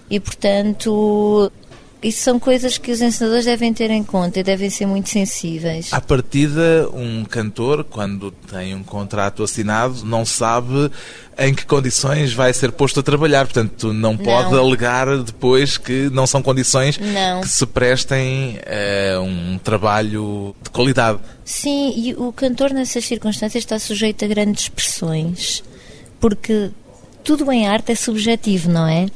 E, 0.09 0.19
portanto, 0.19 1.51
isso 2.01 2.21
são 2.23 2.39
coisas 2.39 2.77
que 2.77 2.91
os 2.91 3.01
ensinadores 3.01 3.45
devem 3.45 3.73
ter 3.73 3.89
em 3.89 4.03
conta 4.03 4.39
e 4.39 4.43
devem 4.43 4.69
ser 4.69 4.85
muito 4.85 5.09
sensíveis. 5.09 5.91
À 5.91 5.99
partida, 5.99 6.87
um 6.93 7.25
cantor, 7.25 7.83
quando 7.83 8.29
tem 8.31 8.75
um 8.75 8.83
contrato 8.83 9.43
assinado, 9.43 10.05
não 10.05 10.23
sabe 10.23 10.91
em 11.39 11.53
que 11.53 11.65
condições 11.65 12.33
vai 12.33 12.53
ser 12.53 12.71
posto 12.71 12.99
a 12.99 13.03
trabalhar. 13.03 13.45
Portanto, 13.45 13.93
não 13.93 14.15
pode 14.15 14.51
Não. 14.51 14.59
alegar 14.59 15.17
depois 15.23 15.77
que 15.77 16.09
não 16.11 16.27
são 16.27 16.41
condições 16.41 16.99
Não. 16.99 17.41
que 17.41 17.49
se 17.49 17.65
prestem 17.65 18.59
a 19.15 19.19
um 19.19 19.57
trabalho 19.63 20.55
de 20.61 20.69
qualidade. 20.69 21.19
Sim, 21.43 21.93
e 21.95 22.13
o 22.13 22.31
cantor 22.31 22.71
nessas 22.71 23.05
circunstâncias 23.05 23.63
está 23.63 23.79
sujeito 23.79 24.23
a 24.23 24.27
grandes 24.27 24.69
pressões, 24.69 25.63
porque 26.19 26.69
tudo 27.23 27.51
em 27.51 27.67
arte 27.67 27.91
é 27.91 27.95
subjetivo, 27.95 28.69
não 28.69 28.87
é? 28.87 29.07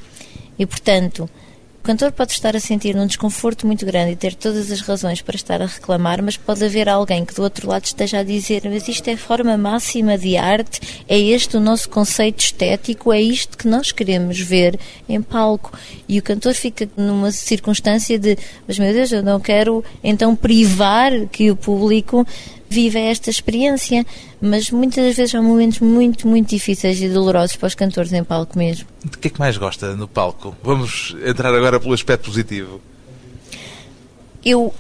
E 0.57 0.65
portanto, 0.65 1.29
o 1.81 1.83
cantor 1.83 2.11
pode 2.11 2.33
estar 2.33 2.55
a 2.55 2.59
sentir 2.59 2.95
um 2.95 3.07
desconforto 3.07 3.65
muito 3.65 3.83
grande 3.88 4.11
e 4.11 4.15
ter 4.15 4.35
todas 4.35 4.71
as 4.71 4.81
razões 4.81 5.19
para 5.19 5.35
estar 5.35 5.63
a 5.63 5.65
reclamar, 5.65 6.21
mas 6.21 6.38
pode 6.38 6.63
haver 6.63 6.88
alguém 6.88 7.25
que 7.25 7.33
do 7.33 7.41
outro 7.41 7.67
lado 7.67 7.85
esteja 7.85 8.19
a 8.19 8.23
dizer: 8.23 8.61
Mas 8.65 8.88
isto 8.88 9.07
é 9.07 9.17
forma 9.17 9.57
máxima 9.57 10.15
de 10.15 10.38
arte, 10.38 10.79
é 11.09 11.17
este 11.17 11.57
o 11.57 11.59
nosso 11.59 11.89
conceito 11.89 12.39
estético, 12.39 13.11
é 13.11 13.19
isto 13.19 13.57
que 13.57 13.67
nós 13.67 13.91
queremos 13.91 14.39
ver 14.39 14.79
em 15.09 15.23
palco. 15.23 15.75
E 16.07 16.19
o 16.19 16.21
cantor 16.21 16.53
fica 16.53 16.88
numa 16.95 17.31
circunstância 17.31 18.19
de: 18.19 18.38
Mas 18.67 18.77
meu 18.77 18.93
Deus, 18.93 19.11
eu 19.11 19.23
não 19.23 19.39
quero 19.39 19.83
então 20.03 20.35
privar 20.35 21.11
que 21.31 21.50
o 21.50 21.55
público 21.55 22.27
viva 22.72 22.98
esta 23.00 23.30
experiência. 23.30 24.06
Mas 24.42 24.72
muitas 24.72 25.06
das 25.06 25.16
vezes 25.16 25.36
há 25.36 25.42
momentos 25.42 25.80
muito, 25.80 26.28
muito 26.28 26.50
difíceis 26.50 27.01
e 27.01 27.10
dolorosos 27.10 27.56
para 27.58 27.68
os 27.68 27.75
cantores 27.75 28.13
em 28.13 28.24
palco 28.24 28.58
mesmo. 28.58 28.88
De 29.04 29.18
que 29.18 29.28
é 29.28 29.32
que 29.32 29.40
mais 29.40 29.58
gosta 29.58 29.96
no 29.96 30.08
palco? 30.08 30.56
Vamos 30.63 31.16
entrar 31.25 31.54
agora 31.54 31.80
pelo 31.80 31.94
aspecto 31.94 32.25
positivo. 32.25 32.82
Eu 34.44 34.74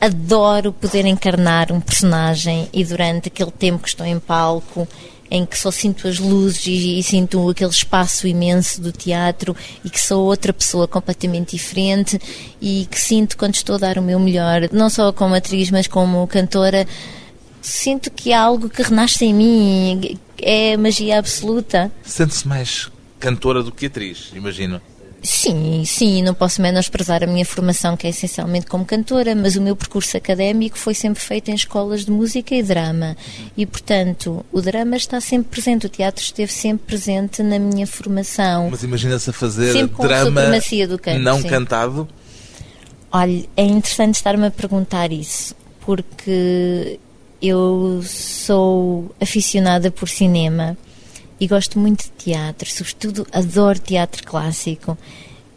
adoro 0.00 0.72
poder 0.72 1.06
encarnar 1.06 1.72
um 1.72 1.80
personagem 1.80 2.68
e 2.72 2.84
durante 2.84 3.28
aquele 3.28 3.50
tempo 3.50 3.82
que 3.82 3.88
estou 3.88 4.04
em 4.04 4.18
palco, 4.20 4.86
em 5.34 5.44
que 5.44 5.58
só 5.58 5.70
sinto 5.72 6.06
as 6.06 6.20
luzes 6.20 6.64
e, 6.66 6.98
e 7.00 7.02
sinto 7.02 7.50
aquele 7.50 7.70
espaço 7.70 8.28
imenso 8.28 8.80
do 8.80 8.92
teatro 8.92 9.56
e 9.84 9.90
que 9.90 10.00
sou 10.00 10.24
outra 10.24 10.52
pessoa 10.52 10.86
completamente 10.86 11.56
diferente 11.56 12.20
e 12.60 12.86
que 12.88 13.00
sinto 13.00 13.36
quando 13.36 13.54
estou 13.54 13.74
a 13.74 13.78
dar 13.78 13.98
o 13.98 14.02
meu 14.02 14.20
melhor, 14.20 14.68
não 14.70 14.88
só 14.88 15.12
como 15.12 15.34
atriz, 15.34 15.72
mas 15.72 15.88
como 15.88 16.24
cantora, 16.28 16.86
sinto 17.60 18.12
que 18.12 18.32
há 18.32 18.42
algo 18.42 18.68
que 18.68 18.80
renasce 18.82 19.24
em 19.24 19.34
mim, 19.34 20.18
é 20.40 20.76
magia 20.76 21.18
absoluta. 21.18 21.90
Sente-se 22.04 22.46
mais 22.46 22.88
cantora 23.18 23.60
do 23.60 23.72
que 23.72 23.86
atriz, 23.86 24.30
imagino. 24.34 24.80
Sim, 25.24 25.82
sim, 25.86 26.22
não 26.22 26.34
posso 26.34 26.60
menosprezar 26.60 27.24
a 27.24 27.26
minha 27.26 27.46
formação, 27.46 27.96
que 27.96 28.06
é 28.06 28.10
essencialmente 28.10 28.66
como 28.66 28.84
cantora, 28.84 29.34
mas 29.34 29.56
o 29.56 29.62
meu 29.62 29.74
percurso 29.74 30.14
académico 30.18 30.76
foi 30.76 30.92
sempre 30.92 31.22
feito 31.22 31.50
em 31.50 31.54
escolas 31.54 32.04
de 32.04 32.10
música 32.10 32.54
e 32.54 32.62
drama. 32.62 33.16
E, 33.56 33.64
portanto, 33.64 34.44
o 34.52 34.60
drama 34.60 34.96
está 34.96 35.22
sempre 35.22 35.48
presente, 35.50 35.86
o 35.86 35.88
teatro 35.88 36.22
esteve 36.22 36.52
sempre 36.52 36.86
presente 36.86 37.42
na 37.42 37.58
minha 37.58 37.86
formação. 37.86 38.68
Mas 38.70 38.82
imagina-se 38.82 39.30
a 39.30 39.32
fazer 39.32 39.72
Sempre 39.72 39.94
drama 40.02 40.42
canto, 40.98 41.20
não 41.20 41.40
sim. 41.40 41.48
cantado. 41.48 42.06
Olha, 43.10 43.46
é 43.56 43.64
interessante 43.64 44.16
estar-me 44.16 44.46
a 44.46 44.50
perguntar 44.50 45.10
isso, 45.10 45.56
porque 45.80 47.00
eu 47.40 48.02
sou 48.04 49.10
aficionada 49.18 49.90
por 49.90 50.06
cinema 50.06 50.76
e 51.44 51.46
gosto 51.46 51.78
muito 51.78 52.04
de 52.04 52.10
teatro, 52.12 52.68
sobretudo 52.70 53.26
adoro 53.30 53.78
teatro 53.78 54.24
clássico. 54.24 54.96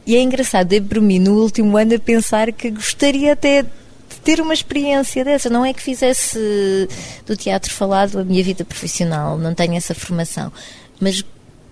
E 0.05 0.15
é 0.15 0.21
engraçado, 0.21 0.67
dei 0.67 0.81
por 0.81 1.01
mim 1.01 1.19
no 1.19 1.41
último 1.41 1.77
ano 1.77 1.95
a 1.95 1.99
pensar 1.99 2.51
que 2.51 2.69
gostaria 2.71 3.33
até 3.33 3.63
de 3.63 4.15
ter 4.23 4.41
uma 4.41 4.53
experiência 4.53 5.23
dessa. 5.23 5.49
Não 5.49 5.65
é 5.65 5.73
que 5.73 5.81
fizesse 5.81 6.37
do 7.25 7.37
teatro 7.37 7.73
falado 7.73 8.19
a 8.19 8.23
minha 8.23 8.43
vida 8.43 8.65
profissional, 8.65 9.37
não 9.37 9.53
tenho 9.53 9.75
essa 9.75 9.95
formação, 9.95 10.51
mas 10.99 11.23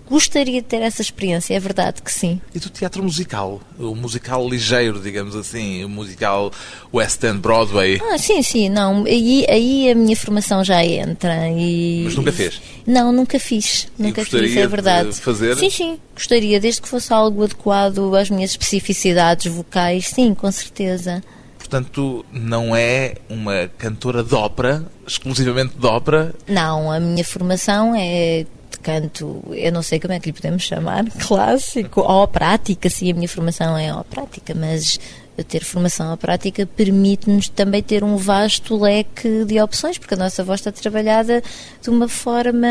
gostaria 0.08 0.60
de 0.60 0.66
ter 0.66 0.82
essa 0.82 1.02
experiência, 1.02 1.54
é 1.54 1.60
verdade 1.60 2.02
que 2.02 2.12
sim. 2.12 2.40
E 2.54 2.58
do 2.58 2.70
teatro 2.70 3.02
musical? 3.02 3.60
O 3.78 3.94
musical 3.94 4.48
ligeiro, 4.48 5.00
digamos 5.00 5.34
assim. 5.34 5.84
O 5.84 5.88
musical 5.88 6.52
West 6.92 7.22
End 7.24 7.38
Broadway. 7.38 8.00
Ah, 8.10 8.18
sim, 8.18 8.42
sim, 8.42 8.68
não. 8.68 9.04
Aí, 9.04 9.44
aí 9.48 9.90
a 9.90 9.94
minha 9.94 10.16
formação 10.16 10.64
já 10.64 10.84
entra. 10.84 11.48
E... 11.48 12.02
Mas 12.04 12.16
nunca 12.16 12.32
fez? 12.32 12.60
Não, 12.86 13.12
nunca 13.12 13.38
fiz. 13.38 13.88
Nunca 13.98 14.22
gostaria 14.22 14.48
fiz, 14.48 14.56
é 14.56 14.66
verdade. 14.66 15.10
de 15.10 15.20
fazer? 15.20 15.56
Sim, 15.56 15.70
sim, 15.70 15.98
gostaria, 16.14 16.60
desde 16.60 16.80
que 16.80 16.88
fosse 16.88 17.12
algo 17.12 17.42
adequado 17.42 18.14
às 18.14 18.30
minhas 18.30 18.50
especificidades 18.50 19.52
vocais, 19.52 20.08
sim, 20.08 20.34
com 20.34 20.50
certeza. 20.50 21.22
Portanto, 21.58 22.24
não 22.32 22.76
é 22.76 23.14
uma 23.28 23.68
cantora 23.76 24.22
de 24.22 24.34
ópera, 24.36 24.86
exclusivamente 25.04 25.76
de 25.76 25.84
ópera. 25.84 26.32
Não, 26.46 26.92
a 26.92 27.00
minha 27.00 27.24
formação 27.24 27.92
é 27.96 28.46
canto, 28.86 29.42
eu 29.50 29.72
não 29.72 29.82
sei 29.82 29.98
como 29.98 30.14
é 30.14 30.20
que 30.20 30.26
lhe 30.26 30.32
podemos 30.32 30.62
chamar, 30.62 31.04
clássico, 31.26 32.00
ou 32.02 32.28
prática, 32.28 32.88
sim, 32.88 33.10
a 33.10 33.14
minha 33.14 33.28
formação 33.28 33.76
é 33.76 33.92
prática, 34.08 34.54
mas 34.54 35.00
ter 35.48 35.64
formação 35.64 36.12
à 36.12 36.16
prática 36.16 36.64
permite-nos 36.64 37.48
também 37.48 37.82
ter 37.82 38.04
um 38.04 38.16
vasto 38.16 38.80
leque 38.80 39.44
de 39.44 39.60
opções, 39.60 39.98
porque 39.98 40.14
a 40.14 40.16
nossa 40.16 40.44
voz 40.44 40.60
está 40.60 40.70
trabalhada 40.70 41.42
de 41.82 41.90
uma 41.90 42.08
forma 42.08 42.68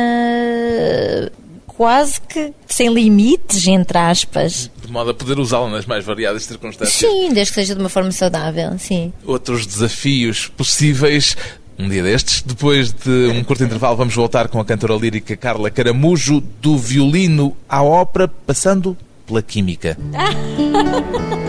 quase 1.67 2.19
que 2.21 2.53
sem 2.65 2.91
limites, 2.91 3.67
entre 3.67 3.97
aspas. 3.97 4.71
De 4.81 4.91
modo 4.91 5.11
a 5.11 5.13
poder 5.13 5.37
usá-la 5.37 5.69
nas 5.69 5.85
mais 5.85 6.05
variadas 6.05 6.45
circunstâncias. 6.45 6.97
Sim, 6.97 7.33
desde 7.33 7.53
que 7.53 7.59
seja 7.59 7.75
de 7.75 7.81
uma 7.81 7.89
forma 7.89 8.11
saudável, 8.11 8.79
sim. 8.79 9.11
Outros 9.25 9.67
desafios 9.67 10.47
possíveis. 10.47 11.35
Um 11.77 11.89
dia 11.89 12.01
destes, 12.01 12.41
depois 12.41 12.93
de 12.93 13.27
um 13.27 13.43
curto 13.43 13.63
intervalo, 13.63 13.97
vamos 13.97 14.15
voltar 14.15 14.47
com 14.47 14.59
a 14.59 14.65
cantora 14.65 14.95
lírica 14.95 15.35
Carla 15.35 15.69
Caramujo, 15.69 16.41
do 16.61 16.77
violino 16.77 17.55
à 17.67 17.83
ópera, 17.83 18.27
passando 18.27 18.95
pela 19.27 19.41
química. 19.41 19.97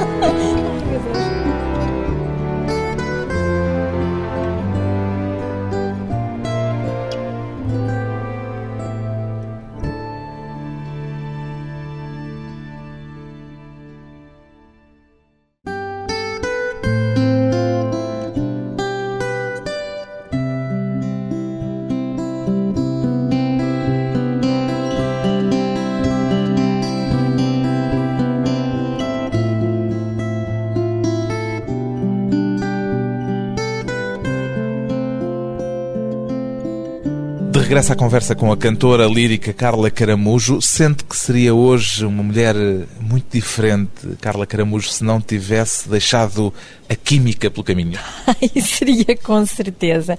regressa 37.67 37.95
à 37.95 37.97
conversa 37.97 38.33
com 38.37 38.53
a 38.53 38.57
cantora 38.57 39.07
lírica 39.07 39.53
Carla 39.53 39.91
Caramujo. 39.91 40.63
Sente 40.63 41.03
que 41.03 41.17
seria 41.17 41.53
hoje 41.53 42.07
uma 42.07 42.23
mulher 42.23 42.55
muito 43.01 43.27
diferente, 43.33 43.91
Carla 44.21 44.47
Caramujo, 44.47 44.89
se 44.89 45.03
não 45.03 45.21
tivesse 45.21 45.89
deixado 45.89 46.55
a 46.89 46.95
química 46.95 47.51
pelo 47.51 47.65
caminho? 47.65 47.99
Ai, 48.25 48.63
seria 48.63 49.17
com 49.17 49.45
certeza. 49.45 50.17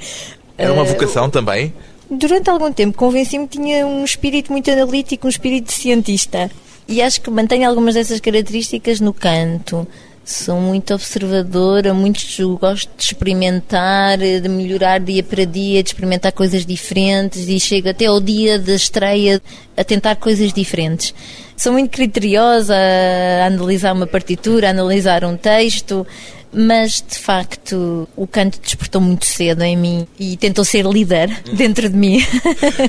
Era 0.58 0.74
uma 0.74 0.84
vocação 0.84 1.28
uh, 1.28 1.32
também? 1.32 1.74
Durante 2.12 2.50
algum 2.50 2.70
tempo 2.74 2.98
convenci-me 2.98 3.48
que 3.48 3.58
tinha 3.58 3.88
um 3.88 4.04
espírito 4.04 4.52
muito 4.52 4.70
analítico, 4.70 5.26
um 5.26 5.30
espírito 5.30 5.72
cientista. 5.72 6.52
E 6.86 7.02
acho 7.02 7.22
que 7.22 7.30
mantenho 7.30 7.70
algumas 7.70 7.96
dessas 7.96 8.20
características 8.20 9.00
no 9.00 9.14
canto. 9.14 9.88
Sou 10.28 10.60
muito 10.60 10.94
observadora, 10.94 11.94
muito 11.94 12.20
gosto 12.58 12.90
de 12.98 13.02
experimentar, 13.02 14.18
de 14.18 14.50
melhorar 14.50 15.00
dia 15.00 15.24
para 15.24 15.46
dia, 15.46 15.82
de 15.82 15.88
experimentar 15.88 16.34
coisas 16.34 16.66
diferentes 16.66 17.48
e 17.48 17.58
chego 17.58 17.88
até 17.88 18.08
ao 18.08 18.20
dia 18.20 18.60
da 18.60 18.76
estreia 18.76 19.42
a 19.78 19.86
tentar 19.86 20.18
coisas 20.18 20.52
diferentes. 20.52 21.14
Sou 21.56 21.72
muito 21.72 21.92
criteriosa 21.92 22.76
a 22.76 23.46
analisar 23.46 23.94
uma 23.94 24.06
partitura, 24.06 24.68
a 24.68 24.72
analisar 24.72 25.24
um 25.24 25.38
texto, 25.38 26.06
mas 26.52 27.02
de 27.02 27.18
facto 27.18 28.06
o 28.14 28.28
canto 28.28 28.60
despertou 28.62 29.00
muito 29.00 29.26
cedo 29.26 29.62
em 29.62 29.78
mim 29.78 30.06
e 30.20 30.36
tentou 30.36 30.66
ser 30.66 30.86
líder 30.86 31.42
dentro 31.54 31.88
de 31.88 31.96
mim. 31.96 32.22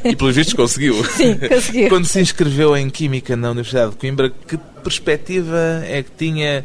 E 0.04 0.16
pelos 0.16 0.34
vistos 0.34 0.54
conseguiu. 0.54 1.04
Sim, 1.14 1.38
conseguiu. 1.38 1.88
Quando 1.88 2.06
se 2.06 2.20
inscreveu 2.20 2.76
em 2.76 2.90
Química 2.90 3.36
na 3.36 3.52
Universidade 3.52 3.92
de 3.92 3.96
Coimbra, 3.96 4.28
que 4.28 4.58
perspectiva 4.82 5.84
é 5.86 6.02
que 6.02 6.10
tinha 6.18 6.64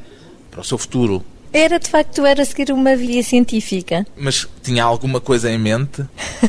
para 0.53 0.61
o 0.61 0.63
seu 0.63 0.77
futuro? 0.77 1.25
Era, 1.51 1.79
de 1.79 1.87
facto, 1.87 2.25
era 2.25 2.43
seguir 2.45 2.71
uma 2.71 2.95
via 2.95 3.21
científica. 3.21 4.05
Mas 4.17 4.47
tinha 4.63 4.83
alguma 4.83 5.19
coisa 5.21 5.51
em 5.51 5.57
mente? 5.57 6.03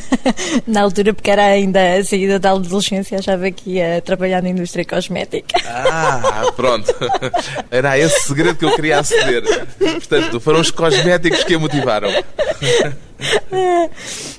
na 0.65 0.81
altura, 0.81 1.13
porque 1.13 1.29
era 1.29 1.45
ainda 1.45 1.97
a 1.97 2.03
saída 2.03 2.39
da 2.39 2.51
adolescência, 2.51 3.19
achava 3.19 3.51
que 3.51 3.73
ia 3.73 4.01
trabalhar 4.01 4.41
na 4.41 4.49
indústria 4.49 4.83
cosmética. 4.83 5.59
Ah, 5.63 6.51
pronto. 6.55 6.91
Era 7.69 7.99
esse 7.99 8.27
segredo 8.27 8.57
que 8.57 8.65
eu 8.65 8.75
queria 8.75 8.99
aceder. 8.99 9.43
Portanto, 9.77 10.39
foram 10.39 10.59
os 10.59 10.71
cosméticos 10.71 11.43
que 11.43 11.53
a 11.53 11.59
motivaram. 11.59 12.09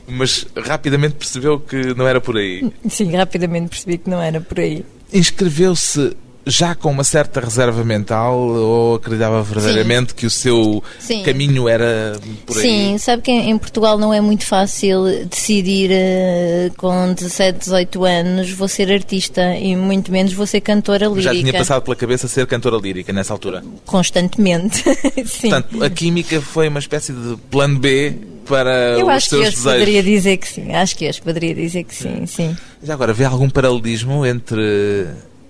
Mas 0.08 0.46
rapidamente 0.64 1.14
percebeu 1.14 1.60
que 1.60 1.94
não 1.94 2.06
era 2.06 2.20
por 2.20 2.36
aí. 2.36 2.72
Sim, 2.88 3.14
rapidamente 3.14 3.68
percebi 3.68 3.98
que 3.98 4.10
não 4.10 4.20
era 4.20 4.40
por 4.40 4.58
aí. 4.58 4.84
Inscreveu-se 5.12 6.16
já 6.46 6.76
com 6.76 6.92
uma 6.92 7.02
certa 7.02 7.40
reserva 7.40 7.84
mental 7.84 8.38
ou 8.38 8.94
acreditava 8.94 9.42
verdadeiramente 9.42 10.10
Sim. 10.10 10.16
que 10.16 10.26
o 10.26 10.30
seu 10.30 10.84
Sim. 11.00 11.22
caminho 11.24 11.68
era 11.68 12.16
por 12.46 12.56
aí? 12.56 12.62
Sim, 12.62 12.98
sabe 12.98 13.22
que 13.22 13.32
em 13.32 13.58
Portugal 13.58 13.98
não 13.98 14.14
é 14.14 14.20
muito 14.20 14.46
fácil 14.46 15.26
decidir 15.28 15.90
uh, 15.90 16.74
com 16.76 17.12
17, 17.12 17.58
18 17.58 18.04
anos 18.04 18.50
vou 18.52 18.68
ser 18.68 18.92
artista 18.92 19.56
e 19.56 19.74
muito 19.74 20.12
menos 20.12 20.32
vou 20.32 20.46
ser 20.46 20.60
cantora 20.60 21.06
lírica. 21.06 21.22
Já 21.22 21.32
tinha 21.32 21.52
passado 21.52 21.82
pela 21.82 21.96
cabeça 21.96 22.28
ser 22.28 22.46
cantora 22.46 22.76
lírica 22.76 23.12
nessa 23.12 23.32
altura? 23.32 23.64
Constantemente, 23.84 24.84
sim. 25.26 25.50
Portanto, 25.50 25.82
a 25.82 25.90
química 25.90 26.40
foi 26.40 26.68
uma 26.68 26.78
espécie 26.78 27.12
de 27.12 27.36
plano 27.50 27.80
B 27.80 28.14
para 28.46 28.96
Eu 28.96 29.08
os 29.08 29.24
seus 29.24 29.40
desejos. 29.42 29.64
Eu 29.66 29.70
acho 29.72 29.78
que 29.78 29.80
poderia 29.80 30.02
dizer 30.02 30.36
que 30.36 30.48
sim, 30.48 30.72
acho 30.72 30.96
que 30.96 31.20
poderia 31.22 31.54
dizer 31.56 31.82
que 31.82 31.94
sim, 31.94 32.24
sim. 32.26 32.56
Já 32.82 32.94
agora, 32.94 33.12
vê 33.12 33.24
algum 33.24 33.50
paralelismo 33.50 34.24
entre 34.24 35.06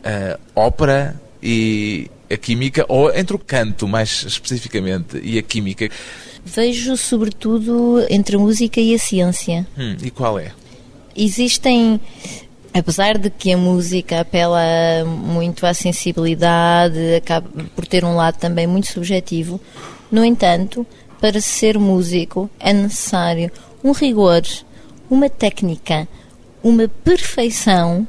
a 0.07 0.39
ópera 0.55 1.21
e 1.43 2.11
a 2.31 2.37
química, 2.37 2.85
ou 2.89 3.13
entre 3.15 3.37
o 3.37 3.39
canto, 3.39 3.87
mais 3.87 4.25
especificamente, 4.25 5.21
e 5.23 5.39
a 5.39 5.43
química? 5.43 5.89
Vejo, 6.45 6.97
sobretudo, 6.97 8.05
entre 8.09 8.37
a 8.37 8.39
música 8.39 8.81
e 8.81 8.95
a 8.95 8.99
ciência. 8.99 9.67
Hum, 9.77 9.97
e 10.03 10.11
qual 10.11 10.39
é? 10.39 10.53
Existem 11.17 12.01
apesar 12.79 13.17
de 13.17 13.31
que 13.31 13.53
a 13.53 13.57
música 13.57 14.21
apela 14.21 14.61
muito 15.07 15.65
à 15.65 15.73
sensibilidade, 15.73 17.15
acaba 17.15 17.49
por 17.75 17.87
ter 17.87 18.05
um 18.05 18.15
lado 18.15 18.37
também 18.39 18.67
muito 18.67 18.93
subjetivo, 18.93 19.59
no 20.13 20.23
entanto, 20.23 20.87
para 21.19 21.41
ser 21.41 21.79
músico 21.79 22.51
é 22.61 22.75
necessário 22.75 23.51
um 23.83 23.93
rigor, 23.93 24.43
uma 25.09 25.31
técnica, 25.31 26.07
uma 26.63 26.87
perfeição 26.87 28.07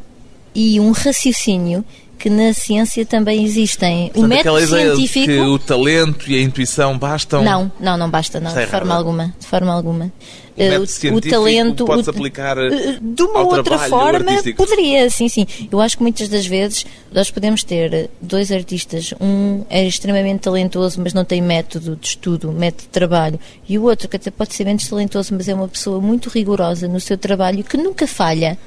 e 0.57 0.79
um 0.79 0.89
raciocínio 0.89 1.85
que 2.17 2.31
na 2.31 2.51
ciência 2.51 3.05
também 3.05 3.45
existem. 3.45 4.09
Portanto, 4.09 4.25
o 4.25 4.27
método 4.27 4.67
científico. 4.67 5.25
que 5.27 5.39
o 5.39 5.59
talento 5.59 6.31
e 6.31 6.35
a 6.35 6.41
intuição 6.41 6.97
bastam. 6.97 7.43
Não, 7.43 7.71
não, 7.79 7.95
não 7.95 8.09
basta, 8.09 8.39
não, 8.39 8.51
de 8.51 8.65
forma 8.65 8.95
alguma. 8.95 9.35
De 9.39 9.45
forma 9.45 9.71
alguma. 9.71 10.11
O, 10.57 10.63
uh, 10.63 11.13
o, 11.13 11.17
o 11.17 11.21
talento 11.21 11.85
pode 11.85 12.09
aplicar 12.09 12.57
uh, 12.57 12.71
de 12.99 13.21
uma 13.21 13.41
outra 13.43 13.77
forma 13.77 14.31
artístico. 14.31 14.65
poderia 14.65 15.07
sim 15.07 15.29
sim 15.29 15.45
eu 15.71 15.79
acho 15.79 15.95
que 15.97 16.01
muitas 16.01 16.27
das 16.29 16.47
vezes 16.47 16.83
nós 17.11 17.29
podemos 17.29 17.63
ter 17.63 18.09
dois 18.19 18.51
artistas 18.51 19.13
um 19.21 19.63
é 19.69 19.85
extremamente 19.85 20.39
talentoso 20.39 20.99
mas 20.99 21.13
não 21.13 21.23
tem 21.23 21.43
método 21.43 21.95
de 21.95 22.07
estudo 22.07 22.51
método 22.51 22.81
de 22.81 22.87
trabalho 22.87 23.39
e 23.69 23.77
o 23.77 23.83
outro 23.83 24.09
que 24.09 24.15
até 24.15 24.31
pode 24.31 24.55
ser 24.55 24.65
menos 24.65 24.87
talentoso 24.87 25.31
mas 25.35 25.47
é 25.47 25.53
uma 25.53 25.67
pessoa 25.67 26.01
muito 26.01 26.27
rigorosa 26.27 26.87
no 26.87 26.99
seu 26.99 27.19
trabalho 27.19 27.63
que 27.63 27.77
nunca 27.77 28.07
falha 28.07 28.57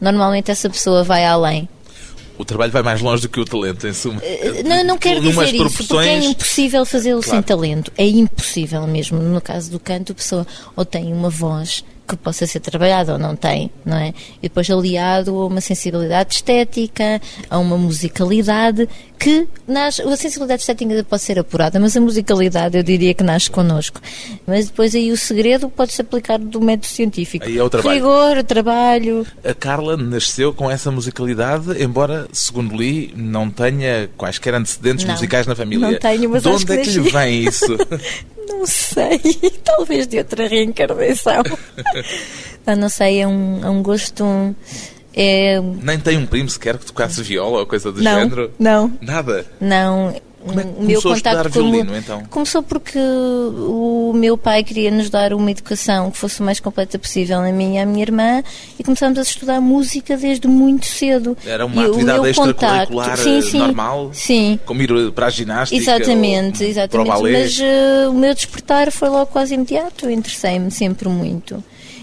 normalmente 0.00 0.50
essa 0.50 0.68
pessoa 0.68 1.04
vai 1.04 1.24
além. 1.24 1.68
O 2.38 2.44
trabalho 2.44 2.72
vai 2.72 2.82
mais 2.82 3.02
longe 3.02 3.20
do 3.20 3.28
que 3.28 3.38
o 3.38 3.44
talento, 3.44 3.86
em 3.86 3.92
suma. 3.92 4.18
Eh, 4.24 4.62
não, 4.62 4.82
não 4.82 4.98
quero 4.98 5.20
dizer 5.20 5.54
isso, 5.54 5.86
porque 5.86 6.08
é 6.08 6.18
impossível 6.18 6.86
fazê-lo 6.86 7.20
claro. 7.20 7.36
sem 7.36 7.42
talento. 7.42 7.92
É 7.98 8.06
impossível 8.06 8.86
mesmo. 8.86 9.18
No 9.18 9.42
caso 9.42 9.70
do 9.70 9.78
canto, 9.78 10.12
a 10.12 10.14
pessoa 10.14 10.46
ou 10.74 10.82
tem 10.82 11.12
uma 11.12 11.28
voz 11.28 11.84
que 12.10 12.16
possa 12.16 12.46
ser 12.46 12.60
trabalhado 12.60 13.12
ou 13.12 13.18
não 13.18 13.36
tem, 13.36 13.70
não 13.84 13.96
é? 13.96 14.08
E 14.38 14.42
depois 14.42 14.68
aliado 14.70 15.34
a 15.36 15.46
uma 15.46 15.60
sensibilidade 15.60 16.34
estética, 16.34 17.20
a 17.48 17.58
uma 17.58 17.76
musicalidade 17.76 18.88
que 19.18 19.46
nasce, 19.68 20.00
a 20.00 20.16
sensibilidade 20.16 20.62
estética 20.62 21.04
pode 21.04 21.22
ser 21.22 21.38
apurada, 21.38 21.78
mas 21.78 21.96
a 21.96 22.00
musicalidade 22.00 22.78
eu 22.78 22.82
diria 22.82 23.12
que 23.12 23.22
nasce 23.22 23.50
connosco. 23.50 24.00
Mas 24.46 24.68
depois 24.68 24.94
aí 24.94 25.12
o 25.12 25.16
segredo 25.16 25.68
pode-se 25.68 26.00
aplicar 26.00 26.38
do 26.38 26.60
método 26.60 26.86
científico. 26.86 27.44
Aí 27.44 27.58
é 27.58 27.62
o 27.62 27.68
trabalho. 27.68 27.94
Rigor, 27.94 28.42
trabalho. 28.44 29.26
A 29.44 29.54
Carla 29.54 29.96
nasceu 29.96 30.54
com 30.54 30.70
essa 30.70 30.90
musicalidade, 30.90 31.82
embora, 31.82 32.26
segundo 32.32 32.74
li, 32.74 33.12
não 33.14 33.50
tenha 33.50 34.08
quaisquer 34.16 34.54
antecedentes 34.54 35.04
não, 35.04 35.12
musicais 35.12 35.46
na 35.46 35.54
família. 35.54 35.90
Não 35.90 35.98
tenho, 35.98 36.30
mas 36.30 36.42
De 36.42 36.48
onde 36.48 36.72
é 36.72 36.76
que, 36.78 36.82
que 36.84 36.98
lhe 36.98 37.10
vem 37.10 37.44
isso? 37.44 37.76
Não 38.50 38.66
sei, 38.66 39.18
talvez 39.64 40.06
de 40.06 40.18
outra 40.18 40.46
reencarnação. 40.48 41.42
não, 42.66 42.76
não 42.76 42.88
sei, 42.88 43.20
é 43.20 43.26
um, 43.26 43.64
é 43.64 43.70
um 43.70 43.82
gosto. 43.82 44.24
É... 45.14 45.60
Nem 45.60 45.98
tem 45.98 46.16
um 46.16 46.26
primo 46.26 46.48
sequer 46.48 46.78
que 46.78 46.86
tocasse 46.86 47.22
viola 47.22 47.60
ou 47.60 47.66
coisa 47.66 47.90
do 47.90 48.02
não, 48.02 48.20
género? 48.20 48.52
Não. 48.58 48.92
Nada? 49.00 49.46
Não, 49.60 50.14
como 50.44 50.60
é 50.60 50.64
que 50.64 50.72
começou 50.72 50.86
meu 50.86 51.02
contato 51.02 51.16
estudar 51.16 51.48
violino, 51.48 51.96
então? 51.96 52.24
Começou 52.30 52.62
porque 52.62 52.98
o 52.98 54.12
meu 54.14 54.38
pai 54.38 54.64
queria 54.64 54.90
nos 54.90 55.10
dar 55.10 55.34
uma 55.34 55.50
educação 55.50 56.10
que 56.10 56.16
fosse 56.16 56.40
o 56.40 56.44
mais 56.44 56.58
completa 56.58 56.98
possível 56.98 57.40
a 57.40 57.52
mim 57.52 57.74
e 57.74 57.78
à 57.78 57.86
minha 57.86 58.02
irmã 58.02 58.42
e 58.78 58.82
começámos 58.82 59.18
a 59.18 59.22
estudar 59.22 59.60
música 59.60 60.16
desde 60.16 60.48
muito 60.48 60.86
cedo. 60.86 61.36
Era 61.44 61.66
uma 61.66 61.82
e 61.82 61.86
atividade 61.86 62.28
extracurricular 62.28 63.16
sim, 63.18 63.38
eh, 63.38 63.42
sim, 63.42 63.58
normal? 63.58 64.10
Sim. 64.12 64.58
Como 64.64 64.82
ir 64.82 65.12
para 65.12 65.26
a 65.26 65.30
ginástica? 65.30 65.80
Exatamente, 65.80 66.64
ou, 66.64 66.70
exatamente. 66.70 67.32
Mas 67.32 67.58
uh, 67.58 68.10
o 68.10 68.14
meu 68.14 68.34
despertar 68.34 68.90
foi 68.90 69.08
logo 69.08 69.26
quase 69.26 69.54
imediato, 69.54 70.08
interessei-me 70.08 70.70
sempre 70.70 71.08
muito. 71.08 71.62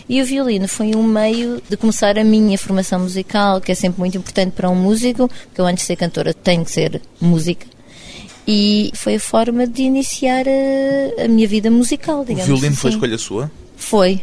E 0.09 0.21
o 0.21 0.25
violino 0.25 0.69
foi 0.69 0.95
um 0.95 1.03
meio 1.03 1.61
de 1.67 1.75
começar 1.75 2.17
a 2.17 2.23
minha 2.23 2.57
formação 2.57 2.99
musical, 2.99 3.59
que 3.59 3.73
é 3.73 3.75
sempre 3.75 3.99
muito 3.99 4.17
importante 4.17 4.51
para 4.51 4.69
um 4.69 4.75
músico, 4.75 5.27
porque 5.27 5.59
eu 5.59 5.65
antes 5.65 5.83
de 5.83 5.87
ser 5.87 5.95
cantora 5.97 6.33
tenho 6.33 6.63
que 6.63 6.71
ser 6.71 7.01
música 7.19 7.65
e 8.47 8.91
foi 8.93 9.15
a 9.15 9.19
forma 9.19 9.67
de 9.67 9.83
iniciar 9.83 10.45
a, 10.47 11.25
a 11.25 11.27
minha 11.27 11.47
vida 11.47 11.69
musical, 11.69 12.23
digamos 12.23 12.45
O 12.45 12.53
violino 12.53 12.67
assim. 12.67 12.75
foi 12.75 12.91
escolha 12.91 13.17
sua? 13.17 13.51
Foi. 13.75 14.21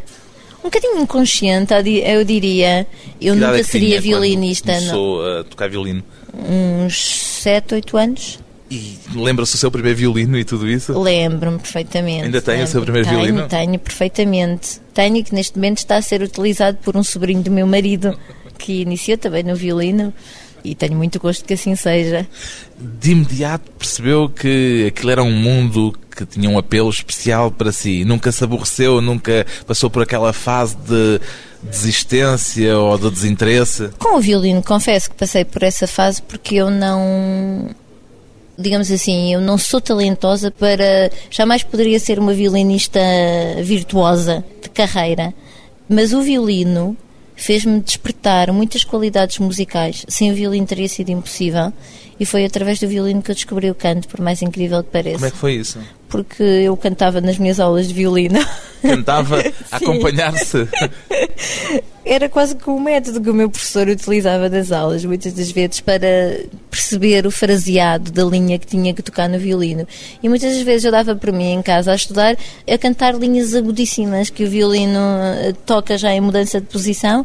Um 0.61 0.69
bocadinho 0.69 0.99
inconsciente, 0.99 1.75
eu 2.07 2.25
diria. 2.25 2.87
Eu 3.21 3.35
nunca 3.35 3.61
é 3.61 3.63
seria 3.63 4.01
violinista. 4.01 4.73
Começou 4.73 5.23
não. 5.23 5.41
a 5.41 5.45
tocar 5.45 5.69
violino? 5.69 6.03
Uns 6.33 7.05
7, 7.43 7.75
8 7.75 7.97
anos. 7.99 8.39
E 8.71 8.99
lembra-se 9.15 9.57
o 9.57 9.59
seu 9.59 9.71
primeiro 9.71 9.99
violino 9.99 10.39
e 10.39 10.45
tudo 10.45 10.67
isso? 10.67 10.99
Lembro-me 10.99 11.59
perfeitamente. 11.59 12.25
Ainda 12.25 12.41
tem 12.41 12.63
o 12.63 12.67
seu 12.67 12.81
primeiro 12.81 13.07
tenho, 13.07 13.21
violino? 13.21 13.47
Tenho, 13.47 13.79
perfeitamente. 13.79 14.81
Tenho 14.95 15.23
que 15.23 15.35
neste 15.35 15.59
momento 15.59 15.79
está 15.79 15.97
a 15.97 16.03
ser 16.03 16.23
utilizado 16.23 16.79
por 16.83 16.97
um 16.97 17.05
sobrinho 17.05 17.43
do 17.43 17.51
meu 17.51 17.67
marido, 17.67 18.19
que 18.59 18.81
iniciou 18.81 19.19
também 19.19 19.43
no 19.43 19.55
violino 19.55 20.15
e 20.65 20.75
tenho 20.75 20.97
muito 20.97 21.21
gosto 21.21 21.45
que 21.45 21.55
assim 21.55 21.77
seja. 21.77 22.27
De 22.79 23.13
imediato 23.13 23.71
percebeu 23.73 24.29
que 24.29 24.87
aquilo 24.89 25.11
era 25.11 25.23
um 25.23 25.31
mundo 25.31 25.95
que 26.17 26.25
tinha 26.25 26.49
um 26.49 26.57
apelo 26.57 26.89
especial 26.89 27.51
para 27.51 27.71
si. 27.71 28.05
Nunca 28.05 28.33
se 28.33 28.43
aborreceu, 28.43 29.01
nunca 29.01 29.47
passou 29.67 29.91
por 29.91 30.03
aquela 30.03 30.33
fase 30.33 30.77
de 30.77 31.21
desistência 31.63 32.79
ou 32.79 32.97
de 32.99 33.11
desinteresse? 33.11 33.91
Com 33.99 34.17
o 34.17 34.21
violino, 34.21 34.63
confesso 34.63 35.11
que 35.11 35.17
passei 35.17 35.45
por 35.45 35.63
essa 35.63 35.87
fase 35.87 36.23
porque 36.23 36.57
eu 36.57 36.71
não. 36.71 37.71
Digamos 38.57 38.91
assim, 38.91 39.35
eu 39.35 39.41
não 39.41 39.59
sou 39.59 39.81
talentosa 39.81 40.51
para. 40.51 41.11
Jamais 41.31 41.63
poderia 41.63 41.99
ser 41.99 42.19
uma 42.19 42.33
violinista 42.33 43.01
virtuosa 43.63 44.45
de 44.63 44.69
carreira. 44.71 45.35
Mas 45.89 46.13
o 46.13 46.23
violino 46.23 46.97
fez-me 47.37 47.81
despertar 47.81 48.53
muitas 48.53 48.85
qualidades 48.85 49.39
musicais. 49.39 50.05
Sem 50.09 50.31
o 50.31 50.35
violino 50.35 50.67
teria 50.67 50.89
sido 50.89 51.11
impossível. 51.11 51.73
E 52.19 52.25
foi 52.25 52.45
através 52.45 52.79
do 52.79 52.87
violino 52.87 53.23
que 53.23 53.31
eu 53.31 53.35
descobri 53.35 53.71
o 53.71 53.75
canto, 53.75 54.07
por 54.09 54.21
mais 54.21 54.41
incrível 54.41 54.83
que 54.85 54.91
pareça. 54.91 55.17
Como 55.17 55.27
é 55.27 55.31
que 55.31 55.37
foi 55.37 55.55
isso? 55.55 55.79
Porque 56.09 56.43
eu 56.43 56.77
cantava 56.77 57.21
nas 57.21 57.39
minhas 57.39 57.59
aulas 57.59 57.89
de 57.89 57.95
violino. 57.95 58.39
Cantava 58.81 59.41
a 59.71 59.77
acompanhar-se? 59.77 60.69
Era 62.05 62.29
quase 62.29 62.55
que 62.55 62.69
o 62.69 62.79
método 62.79 63.21
que 63.21 63.31
o 63.31 63.35
meu 63.35 63.49
professor 63.49 63.89
utilizava 63.89 64.49
nas 64.49 64.71
aulas, 64.71 65.05
muitas 65.05 65.33
das 65.33 65.51
vezes, 65.51 65.81
para 65.81 66.41
perceber 66.71 67.27
o 67.27 67.31
fraseado 67.31 68.11
da 68.11 68.25
linha 68.25 68.59
que 68.59 68.67
tinha 68.67 68.93
que 68.93 69.03
tocar 69.03 69.29
no 69.29 69.39
violino. 69.39 69.87
E 70.23 70.29
muitas 70.29 70.53
das 70.55 70.63
vezes 70.63 70.85
eu 70.85 70.93
dava 70.93 71.17
para 71.17 71.33
mim 71.33 71.53
em 71.53 71.63
casa 71.63 71.93
a 71.93 71.95
estudar, 71.95 72.37
a 72.69 72.79
cantar 72.79 73.15
linhas 73.15 73.55
agudíssimas 73.55 74.29
que 74.29 74.45
o 74.45 74.51
violino 74.51 74.99
eh, 74.99 75.55
toca 75.65 75.97
já 75.97 76.13
em 76.13 76.21
mudança 76.21 76.61
de 76.61 76.67
posição 76.67 77.25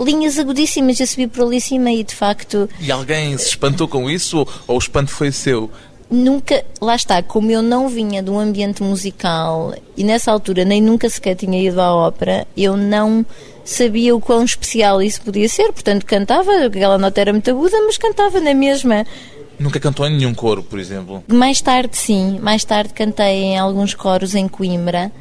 linhas 0.00 0.38
agudíssimas 0.38 1.00
a 1.00 1.06
subir 1.06 1.28
por 1.28 1.44
ali 1.44 1.60
cima 1.60 1.90
e 1.90 2.04
de 2.04 2.14
facto. 2.14 2.68
E 2.80 2.90
alguém 2.90 3.36
se 3.36 3.48
espantou 3.48 3.88
com 3.88 4.08
isso 4.08 4.46
ou 4.66 4.76
o 4.76 4.78
espanto 4.78 5.10
foi 5.10 5.32
seu? 5.32 5.70
Nunca, 6.10 6.64
lá 6.80 6.96
está, 6.96 7.22
como 7.22 7.50
eu 7.50 7.60
não 7.60 7.86
vinha 7.86 8.22
de 8.22 8.30
um 8.30 8.38
ambiente 8.38 8.82
musical 8.82 9.74
e 9.94 10.02
nessa 10.02 10.32
altura 10.32 10.64
nem 10.64 10.80
nunca 10.80 11.08
sequer 11.10 11.34
tinha 11.34 11.60
ido 11.62 11.80
à 11.80 11.94
ópera, 11.94 12.46
eu 12.56 12.76
não 12.78 13.26
sabia 13.68 14.16
o 14.16 14.20
quão 14.20 14.44
especial 14.44 15.02
isso 15.02 15.20
podia 15.20 15.48
ser, 15.48 15.72
portanto 15.72 16.06
cantava, 16.06 16.66
aquela 16.66 16.96
nota 16.96 17.20
era 17.20 17.32
muito 17.32 17.50
aguda, 17.50 17.76
mas 17.82 17.98
cantava 17.98 18.40
na 18.40 18.54
mesma. 18.54 19.06
Nunca 19.58 19.78
cantou 19.78 20.06
em 20.06 20.16
nenhum 20.16 20.32
coro, 20.32 20.62
por 20.62 20.78
exemplo? 20.78 21.22
Mais 21.28 21.60
tarde, 21.60 21.96
sim. 21.96 22.38
Mais 22.40 22.64
tarde 22.64 22.94
cantei 22.94 23.42
em 23.42 23.58
alguns 23.58 23.92
coros 23.92 24.34
em 24.34 24.48
Coimbra. 24.48 25.12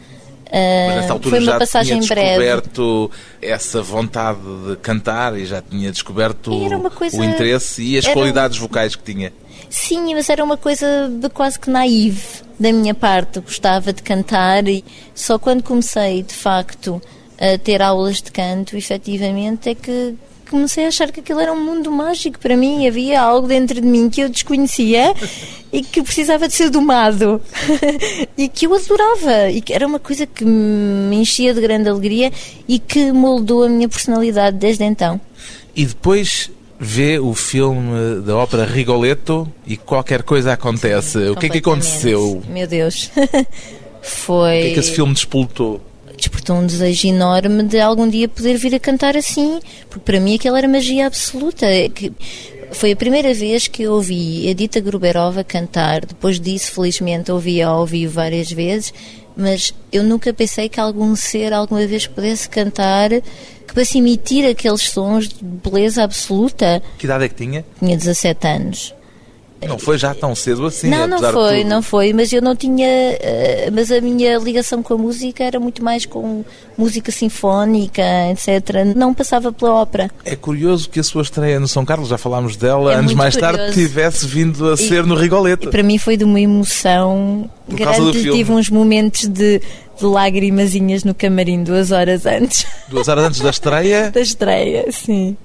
Mas 0.49 0.95
nessa 0.95 1.13
altura 1.13 1.35
foi 1.35 1.39
uma 1.43 1.51
já 1.51 1.59
passagem 1.59 1.99
tinha 1.99 2.15
descoberto 2.15 3.09
breve. 3.09 3.53
essa 3.53 3.81
vontade 3.81 4.39
de 4.69 4.77
cantar 4.77 5.37
e 5.37 5.45
já 5.45 5.61
tinha 5.61 5.91
descoberto 5.91 6.51
coisa... 6.95 7.19
o 7.19 7.23
interesse 7.23 7.83
e 7.83 7.97
as 7.97 8.05
era... 8.05 8.13
qualidades 8.13 8.57
vocais 8.57 8.95
que 8.95 9.03
tinha. 9.03 9.33
Sim, 9.69 10.15
mas 10.15 10.29
era 10.29 10.41
uma 10.41 10.55
coisa 10.55 11.09
de 11.09 11.27
quase 11.29 11.59
que 11.59 11.69
naive 11.69 12.23
da 12.57 12.71
minha 12.71 12.93
parte. 12.93 13.41
Gostava 13.41 13.91
de 13.91 14.01
cantar 14.01 14.65
e 14.69 14.85
só 15.13 15.37
quando 15.37 15.63
comecei, 15.63 16.23
de 16.23 16.33
facto, 16.33 17.01
a 17.39 17.57
ter 17.57 17.81
aulas 17.81 18.21
de 18.21 18.31
canto, 18.31 18.75
efetivamente, 18.75 19.69
é 19.69 19.75
que 19.75 20.15
comecei 20.49 20.85
a 20.85 20.87
achar 20.87 21.11
que 21.11 21.19
aquilo 21.19 21.39
era 21.39 21.51
um 21.51 21.63
mundo 21.63 21.91
mágico 21.91 22.39
para 22.39 22.57
mim. 22.57 22.87
Havia 22.87 23.21
algo 23.21 23.47
dentro 23.47 23.79
de 23.79 23.87
mim 23.87 24.09
que 24.09 24.21
eu 24.21 24.29
desconhecia 24.29 25.13
e 25.71 25.81
que 25.83 26.01
precisava 26.01 26.47
de 26.47 26.53
ser 26.53 26.69
domado 26.69 27.41
e 28.37 28.47
que 28.47 28.65
eu 28.65 28.73
adorava 28.73 29.51
e 29.51 29.61
que 29.61 29.73
era 29.73 29.85
uma 29.85 29.99
coisa 29.99 30.25
que 30.25 30.45
me 30.45 31.17
enchia 31.17 31.53
de 31.53 31.61
grande 31.61 31.89
alegria 31.89 32.31
e 32.67 32.79
que 32.79 33.11
moldou 33.11 33.63
a 33.63 33.69
minha 33.69 33.89
personalidade 33.89 34.57
desde 34.57 34.83
então. 34.83 35.19
E 35.75 35.85
depois 35.85 36.49
vê 36.79 37.19
o 37.19 37.33
filme 37.33 38.21
da 38.21 38.35
ópera 38.37 38.65
Rigoletto 38.65 39.51
e 39.65 39.77
qualquer 39.77 40.23
coisa 40.23 40.53
acontece. 40.53 41.25
Sim, 41.25 41.29
o 41.29 41.35
que 41.35 41.47
é 41.47 41.49
que 41.49 41.57
aconteceu? 41.57 42.41
Meu 42.47 42.67
Deus. 42.67 43.11
Foi. 44.01 44.59
O 44.59 44.61
que 44.61 44.67
é 44.67 44.73
que 44.73 44.79
esse 44.79 44.91
filme 44.91 45.13
despoltou? 45.13 45.81
Despertou 46.17 46.57
um 46.57 46.65
desejo 46.65 47.07
enorme 47.07 47.63
de 47.63 47.79
algum 47.79 48.09
dia 48.09 48.27
poder 48.27 48.57
vir 48.57 48.75
a 48.75 48.79
cantar 48.79 49.15
assim, 49.15 49.59
porque 49.89 50.03
para 50.03 50.19
mim 50.19 50.35
aquilo 50.35 50.55
era 50.55 50.67
magia 50.67 51.07
absoluta. 51.07 51.65
É 51.65 51.89
foi 52.71 52.91
a 52.91 52.95
primeira 52.95 53.33
vez 53.33 53.67
que 53.67 53.83
eu 53.83 53.93
ouvi 53.93 54.47
Edita 54.47 54.79
Gruberova 54.81 55.43
cantar. 55.43 56.05
Depois 56.05 56.39
disso, 56.39 56.73
felizmente, 56.73 57.31
ouvi-a 57.31 57.67
ao 57.67 57.85
vivo 57.85 58.13
várias 58.13 58.51
vezes, 58.51 58.93
mas 59.37 59.73
eu 59.91 60.03
nunca 60.03 60.33
pensei 60.33 60.67
que 60.67 60.79
algum 60.79 61.15
ser 61.15 61.53
alguma 61.53 61.85
vez 61.87 62.07
pudesse 62.07 62.49
cantar 62.49 63.09
que 63.11 63.73
pudesse 63.73 63.97
emitir 63.97 64.49
aqueles 64.49 64.81
sons 64.83 65.27
de 65.27 65.43
beleza 65.43 66.03
absoluta. 66.03 66.81
Que 66.97 67.05
idade 67.05 67.25
é 67.25 67.29
que 67.29 67.35
tinha? 67.35 67.65
Tinha 67.79 67.97
17 67.97 68.47
anos. 68.47 68.95
Não 69.65 69.79
foi 69.79 69.97
já 69.97 70.13
tão 70.13 70.35
cedo 70.35 70.67
assim, 70.67 70.89
Não, 70.89 71.07
não 71.07 71.19
foi, 71.19 71.63
não 71.63 71.81
foi, 71.81 72.13
mas 72.13 72.31
eu 72.31 72.41
não 72.41 72.55
tinha, 72.55 72.87
uh, 72.87 73.71
mas 73.73 73.91
a 73.91 73.99
minha 73.99 74.37
ligação 74.37 74.83
com 74.83 74.93
a 74.93 74.97
música 74.97 75.43
era 75.43 75.59
muito 75.59 75.83
mais 75.83 76.05
com 76.05 76.43
música 76.77 77.11
sinfónica, 77.11 78.03
etc. 78.31 78.95
Não 78.95 79.13
passava 79.13 79.51
pela 79.51 79.73
ópera. 79.73 80.11
É 80.23 80.35
curioso 80.35 80.89
que 80.89 80.99
a 80.99 81.03
sua 81.03 81.23
estreia 81.23 81.59
no 81.59 81.67
São 81.67 81.83
Carlos, 81.83 82.09
já 82.09 82.17
falámos 82.17 82.55
dela, 82.55 82.93
é 82.93 82.95
anos 82.97 83.13
mais 83.13 83.35
curioso. 83.35 83.57
tarde 83.57 83.73
tivesse 83.73 84.27
vindo 84.27 84.69
a 84.69 84.73
e, 84.75 84.77
ser 84.77 85.03
no 85.05 85.15
Rigoletto. 85.15 85.69
Para 85.69 85.83
mim 85.83 85.97
foi 85.97 86.17
de 86.17 86.23
uma 86.23 86.39
emoção 86.39 87.49
Por 87.67 87.75
grande, 87.75 88.21
tive 88.21 88.51
uns 88.51 88.69
momentos 88.69 89.27
de 89.27 89.59
de 89.99 91.03
no 91.05 91.15
camarim 91.15 91.63
duas 91.63 91.91
horas 91.91 92.25
antes. 92.25 92.67
Duas 92.87 93.07
horas 93.07 93.25
antes 93.25 93.41
da 93.41 93.49
estreia? 93.49 94.11
da 94.13 94.21
estreia, 94.21 94.85
sim. 94.91 95.35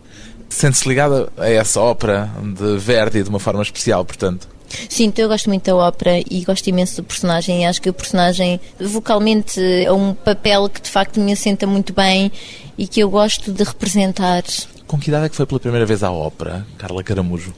Sente-se 0.52 0.86
ligada 0.86 1.32
a 1.38 1.48
essa 1.48 1.80
ópera 1.80 2.30
de 2.40 2.76
Verdi 2.76 3.22
de 3.22 3.28
uma 3.28 3.40
forma 3.40 3.62
especial, 3.62 4.04
portanto? 4.04 4.46
Sim, 4.88 5.12
eu 5.16 5.28
gosto 5.28 5.48
muito 5.48 5.64
da 5.64 5.74
ópera 5.74 6.18
e 6.18 6.44
gosto 6.44 6.66
imenso 6.68 6.96
do 6.96 7.04
personagem 7.04 7.66
acho 7.66 7.80
que 7.80 7.90
o 7.90 7.92
personagem 7.92 8.60
vocalmente 8.78 9.60
é 9.60 9.90
um 9.90 10.14
papel 10.14 10.68
que 10.68 10.80
de 10.80 10.90
facto 10.90 11.20
me 11.20 11.32
assenta 11.32 11.66
muito 11.66 11.92
bem 11.92 12.30
e 12.76 12.86
que 12.86 13.00
eu 13.00 13.10
gosto 13.10 13.50
de 13.50 13.64
representar. 13.64 14.42
Com 14.86 14.98
que 14.98 15.08
idade 15.08 15.26
é 15.26 15.28
que 15.28 15.36
foi 15.36 15.46
pela 15.46 15.58
primeira 15.58 15.86
vez 15.86 16.02
à 16.02 16.10
ópera, 16.10 16.66
Carla 16.78 17.02
Caramujo? 17.02 17.54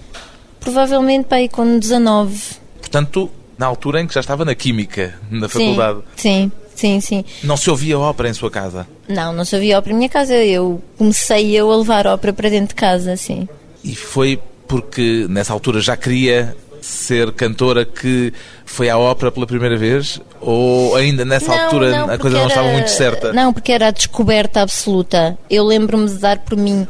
Provavelmente 0.61 1.27
para 1.27 1.39
aí 1.39 1.49
com 1.49 1.79
19. 1.79 2.41
Portanto, 2.81 3.31
na 3.59 3.67
altura 3.67 4.01
em 4.01 4.07
que 4.07 4.15
já 4.15 4.21
estava 4.21 4.45
na 4.45 4.55
Química, 4.55 5.19
na 5.31 5.49
faculdade. 5.49 6.01
Sim, 6.17 6.51
sim. 6.51 6.65
Sim, 6.75 7.01
sim. 7.01 7.25
Não 7.43 7.57
se 7.57 7.71
ouvia 7.71 7.99
ópera 7.99 8.29
em 8.29 8.35
sua 8.35 8.51
casa? 8.51 8.87
Não, 9.09 9.33
não 9.33 9.45
ouvia 9.53 9.79
ópera 9.79 9.95
em 9.95 9.97
minha 9.99 10.09
casa. 10.09 10.35
Eu 10.35 10.83
comecei 10.97 11.53
eu 11.53 11.71
a 11.71 11.77
levar 11.77 12.07
ópera 12.07 12.33
para 12.33 12.49
dentro 12.49 12.69
de 12.69 12.75
casa, 12.75 13.17
sim. 13.17 13.49
E 13.83 13.95
foi 13.95 14.41
porque 14.67 15.27
nessa 15.29 15.53
altura 15.53 15.81
já 15.81 15.97
queria 15.97 16.57
ser 16.81 17.33
cantora 17.33 17.85
que 17.85 18.33
foi 18.65 18.89
à 18.89 18.99
ópera 18.99 19.33
pela 19.33 19.47
primeira 19.47 19.77
vez? 19.77 20.21
Ou 20.41 20.95
ainda 20.97 21.25
nessa 21.25 21.49
não, 21.49 21.65
altura 21.65 21.91
não, 21.91 22.11
a 22.11 22.19
coisa 22.19 22.37
não 22.37 22.45
era... 22.45 22.49
estava 22.49 22.69
muito 22.73 22.91
certa? 22.91 23.33
Não, 23.33 23.53
porque 23.53 23.73
era 23.73 23.89
a 23.89 23.91
descoberta 23.91 24.61
absoluta. 24.61 25.39
Eu 25.49 25.65
lembro-me 25.65 26.07
de 26.07 26.17
dar 26.17 26.39
por 26.39 26.57
mim. 26.57 26.87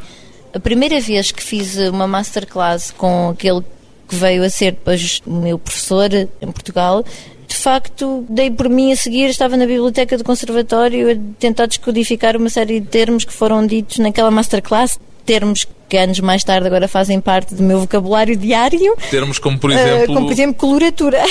A 0.53 0.59
primeira 0.59 0.99
vez 0.99 1.31
que 1.31 1.43
fiz 1.43 1.77
uma 1.77 2.07
masterclass 2.07 2.91
com 2.91 3.29
aquele 3.29 3.61
que 4.07 4.15
veio 4.15 4.43
a 4.43 4.49
ser 4.49 4.71
depois 4.71 5.21
o 5.25 5.33
meu 5.33 5.57
professor 5.57 6.09
em 6.13 6.51
Portugal, 6.51 7.03
de 7.47 7.55
facto, 7.55 8.25
dei 8.29 8.49
por 8.49 8.69
mim 8.69 8.91
a 8.91 8.95
seguir, 8.95 9.29
estava 9.29 9.55
na 9.55 9.65
biblioteca 9.65 10.17
do 10.17 10.23
conservatório 10.23 11.11
a 11.11 11.15
tentar 11.39 11.67
descodificar 11.67 12.35
uma 12.37 12.49
série 12.49 12.79
de 12.79 12.87
termos 12.87 13.23
que 13.23 13.33
foram 13.33 13.65
ditos 13.65 13.99
naquela 13.99 14.31
masterclass, 14.31 14.99
termos 15.25 15.65
que 15.87 15.97
anos 15.97 16.19
mais 16.19 16.43
tarde 16.43 16.67
agora 16.67 16.87
fazem 16.87 17.19
parte 17.19 17.53
do 17.53 17.63
meu 17.63 17.79
vocabulário 17.79 18.35
diário. 18.35 18.95
Termos 19.09 19.39
como, 19.39 19.59
por 19.59 19.71
exemplo... 19.71 20.03
Uh, 20.03 20.15
como, 20.15 20.25
por 20.27 20.33
exemplo, 20.33 20.55
coloratura. 20.55 21.23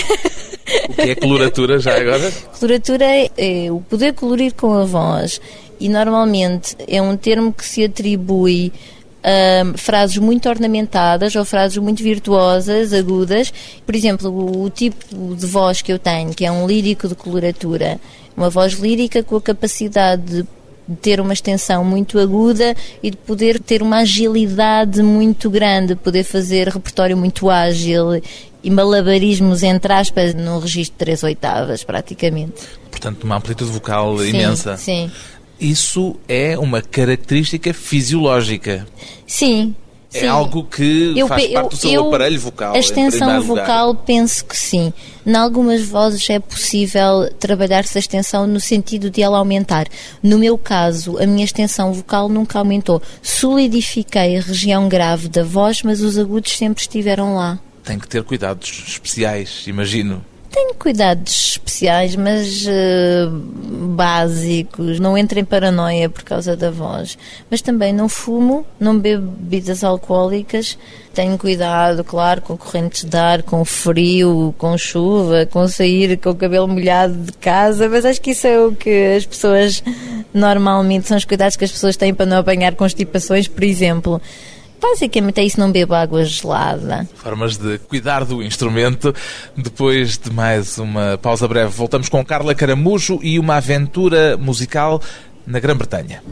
O 0.88 0.94
que 0.94 1.11
é 1.11 1.14
coloratura, 1.14 1.79
já 1.79 1.96
agora? 1.96 2.33
Coloratura 2.59 3.05
é, 3.05 3.31
é 3.37 3.72
o 3.72 3.81
poder 3.81 4.14
colorir 4.14 4.55
com 4.55 4.72
a 4.72 4.85
voz 4.85 5.40
e, 5.81 5.88
normalmente, 5.88 6.77
é 6.87 7.03
um 7.03 7.16
termo 7.16 7.53
que 7.53 7.64
se 7.64 7.85
atribui 7.85 8.72
um, 9.25 9.77
frases 9.77 10.19
muito 10.19 10.49
ornamentadas 10.49 11.35
ou 11.35 11.45
frases 11.45 11.79
muito 11.79 12.03
virtuosas, 12.03 12.93
agudas. 12.93 13.53
Por 13.85 13.95
exemplo, 13.95 14.31
o, 14.31 14.65
o, 14.65 14.71
tipo 14.71 15.35
de 15.35 15.47
voz 15.47 15.81
que 15.81 15.93
eu 15.93 15.99
tenho, 15.99 16.31
que 16.35 16.45
é 16.45 16.53
um 16.53 16.67
lírico 16.67 17.09
de 17.09 17.15
coloratura, 17.15 17.99
uma 18.37 18.51
voz 18.51 18.75
lírica 18.75 19.23
com 19.23 19.37
a 19.37 19.41
capacidade 19.41 20.47
de 20.87 20.97
ter 20.97 21.19
uma 21.19 21.33
extensão 21.33 21.83
muito 21.83 22.19
aguda 22.19 22.77
e 23.03 23.11
de 23.11 23.17
poder 23.17 23.59
ter 23.59 23.83
uma 23.83 23.99
agilidade 23.99 25.03
muito 25.03 25.49
grande, 25.49 25.95
poder 25.95 26.25
fazer 26.25 26.69
repertório 26.69 27.17
muito 27.17 27.49
ágil 27.49 28.21
e 28.63 28.71
malabarismos, 28.71 29.63
entre 29.63 29.93
aspas, 29.93 30.35
no 30.35 30.59
registro 30.59 30.95
de 30.95 30.99
três 30.99 31.23
oitavas, 31.23 31.85
praticamente. 31.85 32.63
Portanto, 32.91 33.25
uma 33.25 33.37
amplitude 33.37 33.71
vocal 33.71 34.19
sim, 34.19 34.29
imensa. 34.31 34.77
Sim. 34.77 35.11
Isso 35.64 36.16
é 36.29 36.59
uma 36.59 36.83
característica 36.83 37.72
fisiológica. 37.72 38.87
Sim. 39.27 39.74
É 40.12 40.20
sim. 40.20 40.27
algo 40.27 40.62
que 40.62 41.14
eu, 41.16 41.27
faz 41.27 41.46
parte 41.46 41.70
do 41.70 41.77
seu 41.77 41.90
eu, 41.90 42.09
aparelho 42.09 42.38
vocal. 42.38 42.74
A 42.74 42.79
extensão 42.79 43.40
vocal, 43.40 43.94
penso 43.94 44.44
que 44.44 44.57
sim. 44.57 44.92
Em 45.24 45.35
algumas 45.35 45.81
vozes 45.81 46.29
é 46.29 46.38
possível 46.38 47.33
trabalhar-se 47.38 47.96
a 47.96 47.98
extensão 47.98 48.46
no 48.46 48.61
sentido 48.61 49.09
de 49.09 49.22
ela 49.22 49.38
aumentar. 49.38 49.87
No 50.22 50.38
meu 50.38 50.59
caso, 50.59 51.16
a 51.18 51.27
minha 51.27 51.46
extensão 51.46 51.94
vocal 51.94 52.29
nunca 52.29 52.59
aumentou. 52.59 53.00
Solidifiquei 53.22 54.37
a 54.37 54.42
região 54.42 54.87
grave 54.87 55.29
da 55.29 55.42
voz, 55.42 55.83
mas 55.83 56.03
os 56.03 56.18
agudos 56.18 56.55
sempre 56.57 56.83
estiveram 56.83 57.37
lá. 57.37 57.59
Tem 57.83 57.98
que 57.98 58.07
ter 58.07 58.22
cuidados 58.22 58.85
especiais, 58.87 59.64
imagino. 59.66 60.22
Tenho 60.55 60.73
cuidados 60.75 61.49
especiais, 61.49 62.14
mas 62.14 62.64
uh, 62.64 63.29
básicos. 63.88 65.01
Não 65.01 65.19
entro 65.19 65.40
em 65.40 65.45
paranoia 65.45 66.09
por 66.09 66.23
causa 66.23 66.57
da 66.57 66.71
voz. 66.71 67.19
Mas 67.51 67.61
também 67.61 67.93
não 67.93 68.09
fumo, 68.09 68.64
não 68.79 68.97
bebo 68.97 69.27
bebidas 69.33 69.83
alcoólicas. 69.83 70.79
Tenho 71.12 71.37
cuidado, 71.37 72.05
claro, 72.05 72.40
com 72.40 72.57
correntes 72.57 73.03
de 73.03 73.17
ar, 73.17 73.43
com 73.43 73.64
frio, 73.64 74.55
com 74.57 74.79
chuva, 74.79 75.45
com 75.45 75.67
sair 75.67 76.17
com 76.19 76.31
o 76.31 76.37
cabelo 76.37 76.69
molhado 76.69 77.14
de 77.14 77.33
casa. 77.33 77.88
Mas 77.88 78.05
acho 78.05 78.21
que 78.21 78.31
isso 78.31 78.47
é 78.47 78.64
o 78.64 78.71
que 78.71 79.17
as 79.17 79.27
pessoas 79.27 79.83
normalmente 80.33 81.09
são 81.09 81.17
os 81.17 81.25
cuidados 81.25 81.57
que 81.57 81.64
as 81.64 81.73
pessoas 81.73 81.97
têm 81.97 82.14
para 82.14 82.27
não 82.27 82.38
apanhar 82.38 82.77
constipações, 82.77 83.49
por 83.49 83.64
exemplo. 83.64 84.23
Basicamente 84.90 85.40
é 85.40 85.44
isso, 85.44 85.59
não 85.59 85.73
bebo 85.73 85.94
água 85.94 86.23
gelada. 86.27 87.09
Formas 87.14 87.57
de 87.57 87.79
cuidar 87.79 88.23
do 88.23 88.42
instrumento. 88.42 89.14
Depois 89.57 90.18
de 90.18 90.31
mais 90.31 90.77
uma 90.77 91.18
pausa 91.20 91.49
breve, 91.49 91.70
voltamos 91.70 92.11
com 92.11 92.23
Carla 92.23 92.55
Caramujo 92.55 93.18
e 93.23 93.38
uma 93.38 93.57
aventura 93.57 94.37
musical 94.37 95.01
na 95.47 95.59
Grã-Bretanha. 95.59 96.23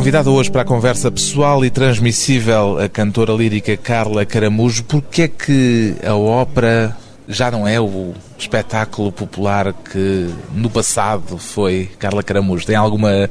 Convidada 0.00 0.30
hoje 0.30 0.50
para 0.50 0.62
a 0.62 0.64
conversa 0.64 1.10
pessoal 1.10 1.62
e 1.62 1.68
transmissível 1.68 2.78
a 2.78 2.88
cantora 2.88 3.34
lírica 3.34 3.76
Carla 3.76 4.24
Caramujo, 4.24 4.82
porque 4.84 5.22
é 5.24 5.28
que 5.28 5.94
a 6.02 6.14
ópera 6.14 6.96
já 7.28 7.50
não 7.50 7.68
é 7.68 7.78
o 7.78 8.14
espetáculo 8.38 9.12
popular 9.12 9.74
que 9.74 10.30
no 10.54 10.70
passado 10.70 11.36
foi 11.36 11.90
Carla 11.98 12.22
Caramujo? 12.22 12.64
Tem 12.64 12.76
alguma 12.76 13.28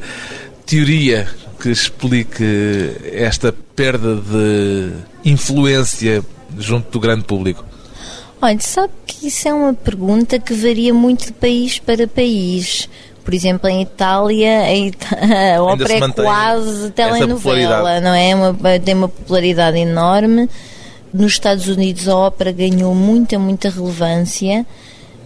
teoria 0.64 1.28
que 1.60 1.72
explique 1.72 2.96
esta 3.14 3.52
perda 3.52 4.18
de 4.18 4.92
influência 5.26 6.24
junto 6.56 6.92
do 6.92 7.00
grande 7.00 7.24
público? 7.24 7.66
Olha, 8.40 8.60
sabe 8.62 8.94
que 9.08 9.28
isso 9.28 9.48
é 9.48 9.54
uma 9.54 9.74
pergunta 9.74 10.38
que 10.38 10.54
varia 10.54 10.94
muito 10.94 11.26
de 11.26 11.34
país 11.34 11.80
para 11.80 12.08
país. 12.08 12.88
Por 13.30 13.36
exemplo, 13.36 13.70
em 13.70 13.84
Itália, 13.84 14.64
a, 15.56 15.62
ópera 15.62 15.94
é 15.94 16.12
quase 16.14 16.90
telenovela, 16.90 18.02
não 18.02 18.12
é? 18.12 18.34
Uma, 18.34 18.80
tem 18.84 18.96
uma 18.96 19.08
popularidade 19.08 19.78
enorme. 19.78 20.50
Nos 21.14 21.34
Estados 21.34 21.68
Unidos, 21.68 22.08
a 22.08 22.16
ópera 22.16 22.52
ganhou 22.52 22.96
muita, 22.96 23.38
muita 23.38 23.70
relevância. 23.70 24.66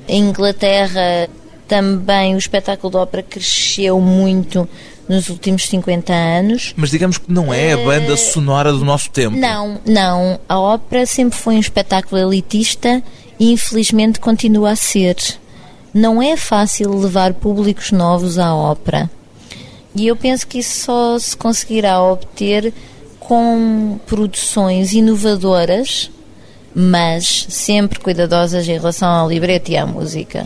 Em 0.06 0.22
Inglaterra, 0.22 1.30
também 1.66 2.36
o 2.36 2.38
espetáculo 2.38 2.92
de 2.92 2.98
ópera 2.98 3.24
cresceu 3.24 4.02
muito 4.02 4.68
nos 5.08 5.30
últimos 5.30 5.66
50 5.70 6.12
anos. 6.12 6.74
Mas 6.76 6.90
digamos 6.90 7.18
que 7.18 7.32
não 7.32 7.54
é 7.54 7.72
a 7.72 7.78
banda 7.78 8.18
sonora 8.18 8.74
do 8.74 8.84
nosso 8.84 9.10
tempo. 9.12 9.38
Não, 9.38 9.80
não. 9.86 10.38
A 10.50 10.60
ópera 10.60 11.06
sempre 11.06 11.40
foi 11.40 11.56
um 11.56 11.60
espetáculo 11.62 12.20
elitista 12.20 13.02
e 13.40 13.54
infelizmente 13.54 14.20
continua 14.20 14.72
a 14.72 14.76
ser 14.76 15.16
não 15.94 16.22
é 16.22 16.36
fácil 16.36 16.94
levar 16.98 17.34
públicos 17.34 17.92
novos 17.92 18.40
à 18.40 18.56
ópera. 18.56 19.10
E 19.96 20.08
eu 20.08 20.16
penso 20.16 20.48
que 20.48 20.60
isso 20.60 20.86
só 20.86 21.20
se 21.20 21.38
conseguirá 21.38 22.02
obter 22.02 22.74
com 23.20 24.00
produções 24.08 24.92
inovadoras, 24.92 26.10
mas 26.74 27.46
sempre 27.50 28.00
cuidadosas 28.00 28.68
em 28.68 28.74
relação 28.74 29.08
ao 29.08 29.30
libreto 29.30 29.70
e 29.70 29.78
à 29.78 29.86
música. 29.86 30.46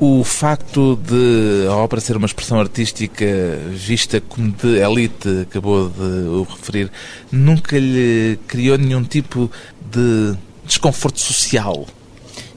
O 0.00 0.24
facto 0.24 0.96
de 0.96 1.68
a 1.68 1.76
ópera 1.76 2.00
ser 2.00 2.16
uma 2.16 2.26
expressão 2.26 2.58
artística 2.58 3.26
vista 3.70 4.20
como 4.20 4.50
de 4.50 4.78
elite, 4.78 5.42
acabou 5.42 5.88
de 5.88 6.00
o 6.00 6.42
referir, 6.42 6.90
nunca 7.30 7.78
lhe 7.78 8.38
criou 8.48 8.78
nenhum 8.78 9.04
tipo 9.04 9.50
de 9.90 10.34
desconforto 10.64 11.20
social? 11.20 11.86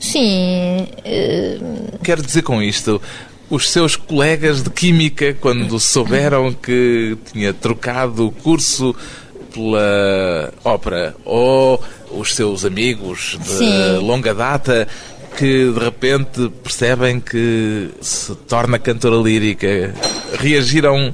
Sim. 0.03 0.85
Uh... 1.05 1.97
Quero 2.03 2.21
dizer 2.21 2.41
com 2.41 2.61
isto, 2.61 3.01
os 3.49 3.69
seus 3.69 3.95
colegas 3.95 4.61
de 4.61 4.69
Química, 4.69 5.33
quando 5.39 5.79
souberam 5.79 6.53
que 6.53 7.17
tinha 7.31 7.53
trocado 7.53 8.27
o 8.27 8.31
curso 8.31 8.93
pela 9.53 10.53
ópera, 10.63 11.15
ou 11.23 11.81
os 12.11 12.35
seus 12.35 12.65
amigos 12.65 13.37
de 13.41 13.47
Sim. 13.47 13.97
longa 13.99 14.33
data, 14.33 14.89
que 15.37 15.71
de 15.71 15.79
repente 15.79 16.51
percebem 16.61 17.21
que 17.21 17.89
se 18.01 18.35
torna 18.35 18.77
cantora 18.77 19.15
lírica, 19.15 19.95
reagiram 20.37 21.13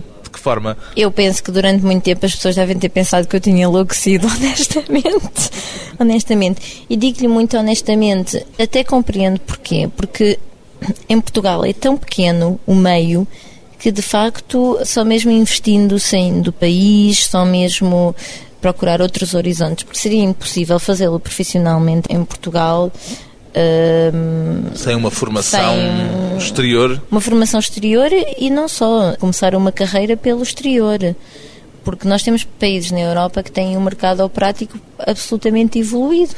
forma? 0.50 0.78
Eu 0.96 1.12
penso 1.12 1.44
que 1.44 1.52
durante 1.52 1.84
muito 1.86 2.04
tempo 2.04 2.26
as 2.26 2.36
pessoas 2.36 2.56
devem 2.56 2.78
ter 2.78 2.90
pensado 2.90 3.28
que 3.28 3.36
eu 3.36 3.40
tinha 3.40 3.64
enlouquecido, 3.64 4.28
honestamente. 4.36 5.52
honestamente. 6.00 6.86
E 6.90 6.98
digo-lhe 6.98 7.28
muito 7.28 7.56
honestamente, 7.58 8.44
até 8.58 8.84
compreendo 8.84 9.40
porquê. 9.42 9.90
Porque 9.96 10.40
em 11.08 11.22
Portugal 11.22 11.64
é 11.64 11.74
tão 11.74 11.98
pequeno 11.98 12.60
o 12.66 12.74
meio 12.74 13.28
que 13.78 13.92
de 13.92 14.02
facto 14.02 14.78
só 14.84 15.06
mesmo 15.06 15.32
investindo 15.32 15.98
saindo 16.00 16.44
do 16.44 16.54
país, 16.54 17.26
só 17.26 17.46
mesmo 17.46 18.14
procurar 18.60 19.02
outros 19.02 19.34
horizontes, 19.34 19.84
porque 19.84 20.00
seria 20.00 20.22
impossível 20.22 20.78
fazê-lo 20.80 21.18
profissionalmente 21.18 22.14
em 22.14 22.26
Portugal 22.26 22.92
sem 24.76 24.96
uma 24.96 25.12
formação 25.12 25.76
sem 25.76 26.38
exterior? 26.38 27.02
Uma 27.12 27.22
formação 27.22 27.60
exterior 27.60 28.10
e 28.38 28.50
não 28.50 28.68
só, 28.68 29.16
começar 29.18 29.56
uma 29.56 29.72
carreira 29.72 30.16
pelo 30.16 30.44
exterior. 30.44 31.00
Porque 31.84 32.08
nós 32.08 32.24
temos 32.24 32.44
países 32.44 32.92
na 32.92 33.00
Europa 33.00 33.42
que 33.42 33.52
têm 33.52 33.78
um 33.78 33.82
mercado 33.82 34.24
operático 34.24 34.78
absolutamente 35.00 35.80
evoluído, 35.80 36.36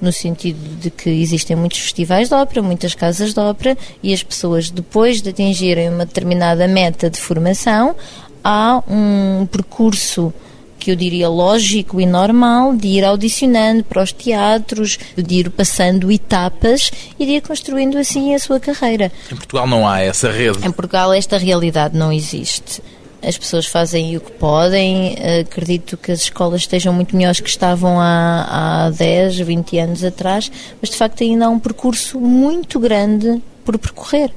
no 0.00 0.12
sentido 0.12 0.58
de 0.80 0.90
que 0.90 1.10
existem 1.10 1.56
muitos 1.56 1.78
festivais 1.78 2.28
de 2.28 2.34
ópera, 2.34 2.62
muitas 2.62 2.94
casas 2.94 3.34
de 3.34 3.40
ópera, 3.40 3.76
e 4.02 4.12
as 4.12 4.22
pessoas, 4.22 4.70
depois 4.70 5.20
de 5.20 5.30
atingirem 5.30 5.88
uma 5.88 6.06
determinada 6.06 6.66
meta 6.68 7.10
de 7.10 7.18
formação, 7.18 7.94
há 8.42 8.82
um 8.88 9.46
percurso 9.46 10.32
que 10.78 10.90
eu 10.90 10.96
diria 10.96 11.28
lógico 11.28 12.00
e 12.00 12.06
normal 12.06 12.74
de 12.74 12.88
ir 12.88 13.04
audicionando 13.04 13.84
para 13.84 14.02
os 14.02 14.12
teatros, 14.12 14.98
de 15.16 15.34
ir 15.34 15.50
passando 15.50 16.10
etapas 16.10 16.90
e 17.18 17.24
de 17.24 17.32
ir 17.32 17.40
construindo 17.42 17.96
assim 17.96 18.34
a 18.34 18.38
sua 18.38 18.60
carreira. 18.60 19.10
Em 19.30 19.36
Portugal 19.36 19.66
não 19.66 19.88
há 19.88 20.00
essa 20.00 20.30
rede. 20.30 20.58
Em 20.66 20.70
Portugal 20.70 21.12
esta 21.12 21.38
realidade 21.38 21.96
não 21.96 22.12
existe. 22.12 22.82
As 23.26 23.38
pessoas 23.38 23.66
fazem 23.66 24.16
o 24.16 24.20
que 24.20 24.32
podem. 24.32 25.16
Acredito 25.40 25.96
que 25.96 26.12
as 26.12 26.22
escolas 26.22 26.62
estejam 26.62 26.92
muito 26.92 27.16
melhores 27.16 27.40
que 27.40 27.48
estavam 27.48 27.98
há, 27.98 28.86
há 28.86 28.90
10, 28.90 29.38
20 29.38 29.78
anos 29.78 30.04
atrás, 30.04 30.52
mas 30.80 30.90
de 30.90 30.96
facto 30.96 31.22
ainda 31.22 31.46
há 31.46 31.48
um 31.48 31.58
percurso 31.58 32.20
muito 32.20 32.78
grande 32.78 33.42
por 33.64 33.78
percorrer. 33.78 34.30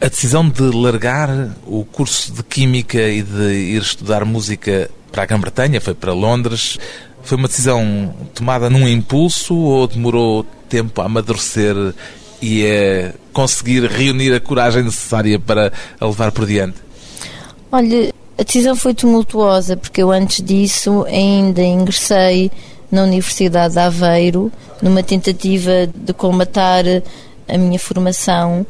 A 0.00 0.08
decisão 0.08 0.46
de 0.46 0.62
largar 0.62 1.56
o 1.66 1.84
curso 1.84 2.30
de 2.32 2.42
Química 2.42 3.00
e 3.00 3.22
de 3.22 3.52
ir 3.54 3.80
estudar 3.80 4.24
música 4.26 4.90
para 5.16 5.22
a 5.22 5.26
Grã-Bretanha, 5.26 5.80
foi 5.80 5.94
para 5.94 6.12
Londres. 6.12 6.78
Foi 7.22 7.38
uma 7.38 7.48
decisão 7.48 8.14
tomada 8.34 8.68
num 8.68 8.86
impulso 8.86 9.54
ou 9.56 9.88
demorou 9.88 10.44
tempo 10.68 11.00
a 11.00 11.06
amadurecer 11.06 11.74
e 12.42 12.66
a 12.66 13.14
conseguir 13.32 13.86
reunir 13.86 14.34
a 14.34 14.40
coragem 14.40 14.82
necessária 14.82 15.40
para 15.40 15.72
a 15.98 16.04
levar 16.04 16.30
por 16.32 16.44
diante? 16.44 16.76
Olha, 17.72 18.12
a 18.36 18.42
decisão 18.42 18.76
foi 18.76 18.92
tumultuosa 18.92 19.74
porque 19.74 20.02
eu 20.02 20.12
antes 20.12 20.44
disso 20.44 21.06
ainda 21.08 21.62
ingressei 21.62 22.50
na 22.92 23.04
Universidade 23.04 23.72
de 23.72 23.80
Aveiro 23.80 24.52
numa 24.82 25.02
tentativa 25.02 25.88
de 25.94 26.12
combatar 26.12 26.84
a 27.48 27.56
minha 27.56 27.78
formação 27.78 28.66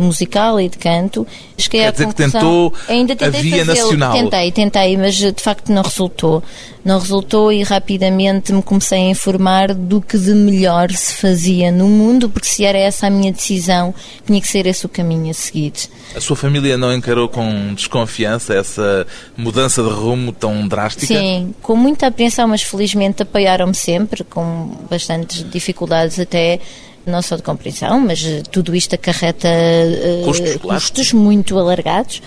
musical 0.00 0.60
e 0.60 0.68
de 0.68 0.78
canto. 0.78 1.26
Cheguei 1.56 1.80
Quer 1.80 1.92
dizer 1.92 2.06
que 2.08 2.14
tentou 2.14 2.72
ainda 2.88 3.14
tentei 3.14 3.40
a 3.40 3.42
via 3.42 3.64
nacional. 3.64 4.12
Tentei, 4.12 4.52
tentei, 4.52 4.96
mas 4.96 5.14
de 5.14 5.34
facto 5.36 5.70
não 5.70 5.82
resultou. 5.82 6.42
Não 6.84 6.98
resultou 6.98 7.52
e 7.52 7.62
rapidamente 7.62 8.52
me 8.52 8.62
comecei 8.62 8.98
a 8.98 9.10
informar 9.10 9.74
do 9.74 10.00
que 10.00 10.16
de 10.16 10.32
melhor 10.34 10.90
se 10.90 11.14
fazia 11.14 11.70
no 11.70 11.86
mundo, 11.86 12.30
porque 12.30 12.48
se 12.48 12.64
era 12.64 12.78
essa 12.78 13.06
a 13.06 13.10
minha 13.10 13.30
decisão, 13.30 13.94
tinha 14.26 14.40
que 14.40 14.48
ser 14.48 14.66
esse 14.66 14.86
o 14.86 14.88
caminho 14.88 15.30
a 15.30 15.34
seguir. 15.34 15.72
A 16.16 16.20
sua 16.20 16.36
família 16.36 16.78
não 16.78 16.92
encarou 16.92 17.28
com 17.28 17.74
desconfiança 17.74 18.54
essa 18.54 19.06
mudança 19.36 19.82
de 19.82 19.90
rumo 19.90 20.32
tão 20.32 20.66
drástica? 20.66 21.06
Sim, 21.06 21.54
com 21.60 21.76
muita 21.76 22.06
apreensão, 22.06 22.48
mas 22.48 22.62
felizmente 22.62 23.22
apoiaram-me 23.22 23.74
sempre, 23.74 24.24
com 24.24 24.70
bastantes 24.88 25.48
dificuldades 25.50 26.18
até 26.18 26.60
não 27.06 27.22
só 27.22 27.36
de 27.36 27.42
compreensão, 27.42 27.98
mas 28.00 28.24
eh, 28.24 28.42
tudo 28.50 28.74
isto 28.74 28.94
acarreta 28.94 29.48
uh, 29.48 30.24
custos, 30.24 30.56
custos 30.56 31.12
muito 31.12 31.58
alargados. 31.58 32.22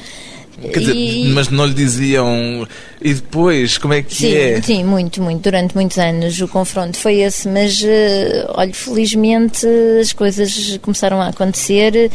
Dizer, 0.73 0.95
E- 0.95 1.29
mas 1.33 1.49
não 1.49 1.65
lhe 1.65 1.73
diziam. 1.73 2.67
E 3.01 3.13
depois, 3.13 3.77
como 3.77 3.93
é 3.93 4.01
que 4.03 4.13
Sim, 4.15 4.33
é? 4.35 4.61
sim, 4.61 4.83
muito, 4.83 5.21
muito. 5.21 5.41
Durante 5.41 5.75
muitos 5.75 5.97
anos 5.97 6.39
o 6.41 6.47
confronto 6.47 6.95
foi 6.97 7.21
esse, 7.21 7.47
mas 7.47 7.81
eh, 7.83 8.45
olha, 8.49 8.73
felizmente 8.73 9.65
as 9.99 10.13
coisas 10.13 10.77
começaram 10.81 11.21
a 11.21 11.27
acontecer. 11.29 12.11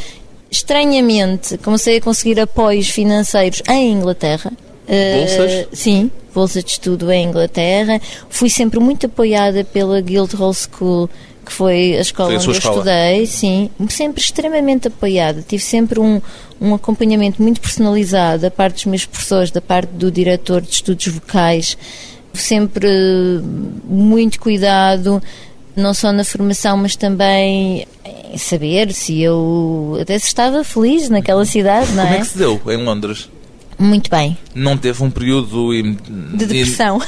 Estranhamente, 0.51 1.59
comecei 1.59 1.99
a 1.99 2.01
conseguir 2.01 2.41
apoios 2.41 2.89
financeiros 2.89 3.63
em 3.69 3.93
Inglaterra. 3.93 4.51
Eh, 4.87 5.19
Bolsas? 5.19 5.67
sim, 5.79 6.11
bolsa 6.35 6.63
de 6.63 6.71
estudo 6.71 7.13
em 7.13 7.27
Inglaterra. 7.29 8.01
Fui 8.31 8.49
sempre 8.49 8.81
muito 8.81 9.07
apoiada 9.07 9.63
pela 9.65 10.01
Guildhall 10.01 10.55
School, 10.55 11.11
que 11.49 11.53
foi 11.55 11.97
a 11.97 12.01
escola 12.01 12.29
Foi 12.29 12.37
a 12.37 12.39
onde 12.39 12.49
eu 12.49 12.53
escola. 12.53 12.77
estudei, 12.77 13.27
sim, 13.27 13.71
sempre 13.89 14.21
extremamente 14.23 14.89
apoiada. 14.89 15.43
Tive 15.47 15.63
sempre 15.63 15.99
um, 15.99 16.21
um 16.61 16.75
acompanhamento 16.75 17.43
muito 17.43 17.61
personalizado 17.61 18.43
da 18.43 18.51
parte 18.51 18.75
dos 18.77 18.85
meus 18.87 19.05
professores, 19.05 19.51
da 19.51 19.61
parte 19.61 19.91
do 19.91 20.11
diretor 20.11 20.61
de 20.61 20.71
estudos 20.71 21.07
vocais, 21.09 21.77
sempre 22.33 22.89
muito 23.85 24.39
cuidado, 24.41 25.23
não 25.75 25.95
só 25.95 26.13
na 26.13 26.25
formação, 26.25 26.77
mas 26.77 26.97
também 26.97 27.87
em 28.33 28.39
saber 28.39 28.93
se 28.93 29.21
eu 29.23 29.99
até 30.01 30.19
se 30.19 30.27
estava 30.27 30.63
feliz 30.65 31.09
naquela 31.09 31.45
cidade, 31.45 31.91
não 31.93 32.03
Como 32.05 32.15
é 32.15 32.19
é? 32.19 32.21
que 32.21 32.27
se 32.27 32.39
deu 32.39 32.61
em 32.67 32.85
Londres? 32.85 33.29
Muito 33.79 34.11
bem. 34.11 34.37
Não 34.57 34.77
teve 34.77 35.03
um 35.05 35.11
período 35.11 35.71
De 36.35 36.47
depressão. 36.47 37.01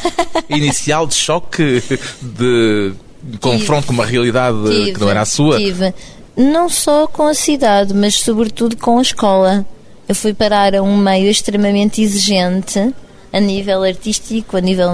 in- 0.49 0.57
inicial 0.57 1.05
de 1.07 1.15
choque, 1.15 1.83
de 2.23 2.93
confronto 3.41 3.87
com 3.87 3.93
uma 3.93 4.07
realidade 4.07 4.59
Tive, 4.65 4.93
que 4.93 5.01
não 5.01 5.11
era 5.11 5.23
a 5.23 5.25
sua? 5.25 5.59
Tive. 5.59 5.95
Não 6.37 6.69
só 6.69 7.07
com 7.07 7.27
a 7.27 7.35
cidade, 7.35 7.93
mas 7.93 8.15
sobretudo 8.15 8.77
com 8.77 8.99
a 8.99 9.03
escola. 9.03 9.67
Eu 10.09 10.15
fui 10.15 10.35
parar 10.35 10.75
a 10.75 10.83
um 10.83 10.97
meio 10.97 11.31
extremamente 11.31 12.03
exigente 12.03 12.93
a 13.33 13.39
nível 13.39 13.83
artístico, 13.85 14.57
a 14.57 14.61
nível 14.61 14.91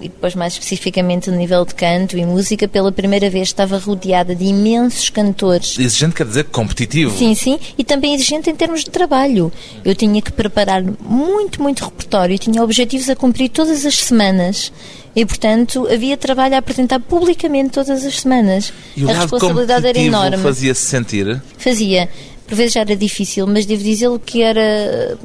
e 0.00 0.08
depois 0.08 0.34
mais 0.34 0.52
especificamente 0.52 1.28
a 1.28 1.32
nível 1.32 1.64
de 1.64 1.74
canto 1.74 2.16
e 2.16 2.24
música. 2.24 2.68
Pela 2.68 2.92
primeira 2.92 3.28
vez 3.28 3.48
estava 3.48 3.78
rodeada 3.78 4.34
de 4.34 4.44
imensos 4.44 5.10
cantores. 5.10 5.78
Exigente 5.78 6.14
quer 6.14 6.26
dizer 6.26 6.44
competitivo. 6.44 7.16
Sim, 7.16 7.34
sim, 7.34 7.58
e 7.76 7.82
também 7.82 8.14
exigente 8.14 8.48
em 8.48 8.54
termos 8.54 8.84
de 8.84 8.90
trabalho. 8.90 9.52
Eu 9.84 9.94
tinha 9.94 10.20
que 10.22 10.32
preparar 10.32 10.82
muito, 10.82 11.60
muito 11.60 11.84
repertório, 11.84 12.38
tinha 12.38 12.62
objetivos 12.62 13.08
a 13.08 13.16
cumprir 13.16 13.48
todas 13.48 13.84
as 13.84 13.96
semanas. 13.96 14.72
E, 15.16 15.24
portanto, 15.24 15.86
havia 15.90 16.16
trabalho 16.16 16.54
a 16.54 16.58
apresentar 16.58 16.98
publicamente 16.98 17.70
todas 17.70 18.04
as 18.04 18.20
semanas. 18.20 18.72
E 18.96 19.04
o 19.04 19.10
a 19.10 19.12
responsabilidade 19.12 19.86
era 19.86 19.98
enorme. 19.98 20.38
fazia-se 20.38 20.82
sentir. 20.82 21.40
Fazia. 21.56 22.08
Por 22.46 22.56
vezes 22.56 22.74
já 22.74 22.80
era 22.80 22.96
difícil, 22.96 23.46
mas 23.46 23.64
devo 23.64 23.82
dizer 23.82 24.10
que 24.24 24.42
era. 24.42 25.16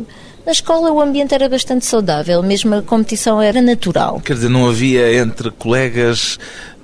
Na 0.45 0.51
escola 0.51 0.91
o 0.91 1.01
ambiente 1.01 1.33
era 1.33 1.49
bastante 1.49 1.85
saudável, 1.85 2.41
mesmo 2.41 2.75
a 2.75 2.81
competição 2.81 3.41
era 3.41 3.61
natural. 3.61 4.21
Quer 4.23 4.33
dizer, 4.33 4.49
não 4.49 4.67
havia 4.67 5.13
entre 5.15 5.51
colegas 5.51 6.39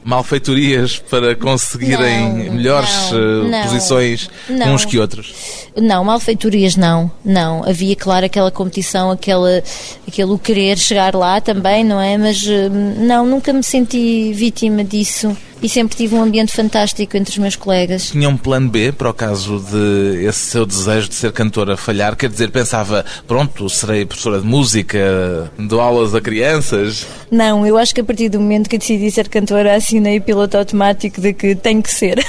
malfeitorias 0.05 0.99
para 0.99 1.35
conseguirem 1.35 2.45
Não, 2.45 2.53
melhores 2.53 3.11
não, 3.11 3.17
eh, 3.17 3.49
não, 3.49 3.61
posições 3.63 4.29
não. 4.47 4.75
uns 4.75 4.85
que 4.85 4.99
outros. 4.99 5.33
Não, 5.75 6.03
malfeitorias 6.03 6.75
não, 6.75 7.09
não. 7.25 7.67
Havia, 7.67 7.95
claro, 7.95 8.23
aquela 8.23 8.51
competição, 8.51 9.09
aquela, 9.09 9.63
aquele 10.07 10.31
o 10.31 10.37
querer 10.37 10.77
chegar 10.77 11.15
lá 11.15 11.41
também, 11.41 11.83
não 11.83 11.99
é? 11.99 12.19
Mas 12.19 12.45
hum, 12.45 13.03
não, 13.03 13.25
nunca 13.25 13.51
me 13.51 13.63
senti 13.63 14.31
vítima 14.31 14.83
disso 14.83 15.35
e 15.61 15.69
sempre 15.69 15.95
tive 15.95 16.15
um 16.15 16.21
ambiente 16.21 16.51
fantástico 16.51 17.15
entre 17.17 17.31
os 17.31 17.37
meus 17.37 17.55
colegas. 17.55 18.11
Tinha 18.11 18.29
um 18.29 18.37
plano 18.37 18.69
B 18.69 18.91
para 18.91 19.09
o 19.09 19.13
caso 19.13 19.59
de 19.59 20.23
esse 20.25 20.39
seu 20.39 20.65
desejo 20.65 21.09
de 21.09 21.15
ser 21.15 21.31
cantora 21.31 21.75
falhar? 21.77 22.15
Quer 22.15 22.29
dizer, 22.29 22.51
pensava, 22.51 23.03
pronto, 23.27 23.69
serei 23.69 24.05
professora 24.05 24.39
de 24.39 24.45
música, 24.45 25.51
dou 25.57 25.79
aulas 25.81 26.13
a 26.13 26.21
crianças. 26.21 27.05
Não, 27.31 27.65
eu 27.65 27.77
acho 27.77 27.93
que 27.93 28.01
a 28.01 28.03
partir 28.03 28.29
do 28.29 28.39
momento 28.39 28.69
que 28.69 28.77
decidi 28.77 29.09
ser 29.09 29.27
cantora 29.29 29.75
assinei 29.75 30.19
piloto 30.19 30.57
automático 30.57 31.19
de 31.19 31.33
que 31.33 31.55
tem 31.55 31.81
que 31.81 31.91
ser. 31.91 32.23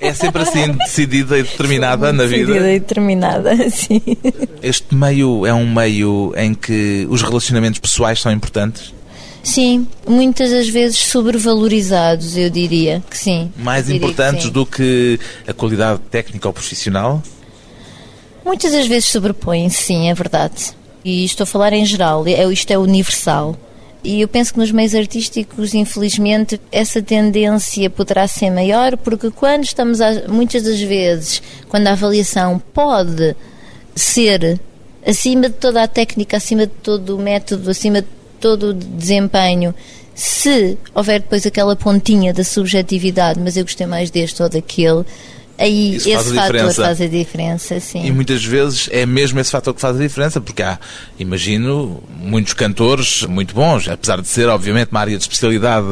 É 0.00 0.14
sempre 0.14 0.42
assim, 0.42 0.72
decidida 0.84 1.38
e 1.38 1.42
determinada 1.42 2.12
na 2.12 2.22
Decidida 2.24 2.52
vida. 2.54 2.72
e 2.72 2.80
determinada, 2.80 3.54
sim. 3.70 4.00
Este 4.62 4.94
meio 4.94 5.44
é 5.46 5.52
um 5.52 5.70
meio 5.72 6.32
em 6.36 6.54
que 6.54 7.06
os 7.10 7.22
relacionamentos 7.22 7.78
pessoais 7.78 8.18
são 8.20 8.32
importantes? 8.32 8.94
Sim, 9.42 9.86
muitas 10.06 10.50
das 10.50 10.68
vezes 10.68 10.98
sobrevalorizados, 10.98 12.36
eu 12.36 12.50
diria 12.50 13.02
que 13.08 13.16
sim. 13.16 13.50
Mais 13.56 13.86
diria 13.86 14.00
que 14.00 14.06
importantes 14.06 14.44
sim. 14.44 14.50
do 14.50 14.66
que 14.66 15.18
a 15.46 15.52
qualidade 15.52 16.00
técnica 16.10 16.46
ou 16.48 16.52
profissional? 16.52 17.22
Muitas 18.44 18.72
das 18.72 18.86
vezes 18.86 19.06
sobrepõem-se, 19.06 19.82
sim, 19.82 20.10
é 20.10 20.14
verdade. 20.14 20.74
E 21.04 21.24
estou 21.24 21.44
a 21.44 21.46
falar 21.46 21.72
em 21.72 21.84
geral, 21.84 22.26
é, 22.26 22.44
isto 22.52 22.70
é 22.70 22.78
universal. 22.78 23.56
E 24.02 24.22
eu 24.22 24.28
penso 24.28 24.54
que 24.54 24.58
nos 24.58 24.70
meios 24.70 24.94
artísticos, 24.94 25.74
infelizmente, 25.74 26.60
essa 26.72 27.02
tendência 27.02 27.90
poderá 27.90 28.26
ser 28.26 28.50
maior, 28.50 28.96
porque 28.96 29.30
quando 29.30 29.64
estamos, 29.64 30.00
a, 30.00 30.26
muitas 30.28 30.62
das 30.62 30.80
vezes, 30.80 31.42
quando 31.68 31.86
a 31.86 31.92
avaliação 31.92 32.58
pode 32.72 33.36
ser 33.94 34.58
acima 35.06 35.48
de 35.48 35.54
toda 35.54 35.82
a 35.82 35.88
técnica, 35.88 36.38
acima 36.38 36.66
de 36.66 36.72
todo 36.82 37.16
o 37.16 37.18
método, 37.18 37.70
acima 37.70 38.00
de 38.00 38.08
todo 38.40 38.70
o 38.70 38.74
desempenho, 38.74 39.74
se 40.14 40.76
houver 40.94 41.20
depois 41.20 41.46
aquela 41.46 41.76
pontinha 41.76 42.32
da 42.32 42.44
subjetividade, 42.44 43.38
mas 43.40 43.56
eu 43.56 43.64
gostei 43.64 43.86
mais 43.86 44.10
deste 44.10 44.42
ou 44.42 44.48
daquele, 44.48 45.04
aí 45.58 45.96
Isso 45.96 46.10
faz 46.10 46.26
esse 46.26 46.38
a 46.38 46.42
fator 46.42 46.74
faz 46.74 47.00
a 47.00 47.06
diferença, 47.06 47.78
sim. 47.80 48.04
E 48.04 48.10
muitas 48.10 48.44
vezes 48.44 48.88
é 48.90 49.04
mesmo 49.04 49.38
esse 49.38 49.50
fator 49.50 49.74
que 49.74 49.80
faz 49.80 49.96
a 49.96 49.98
diferença, 49.98 50.40
porque 50.40 50.62
há, 50.62 50.78
imagino, 51.18 52.02
muitos 52.18 52.54
cantores 52.54 53.22
muito 53.24 53.54
bons, 53.54 53.88
apesar 53.88 54.20
de 54.20 54.28
ser, 54.28 54.48
obviamente, 54.48 54.90
uma 54.90 55.00
área 55.00 55.16
de 55.16 55.22
especialidade 55.22 55.86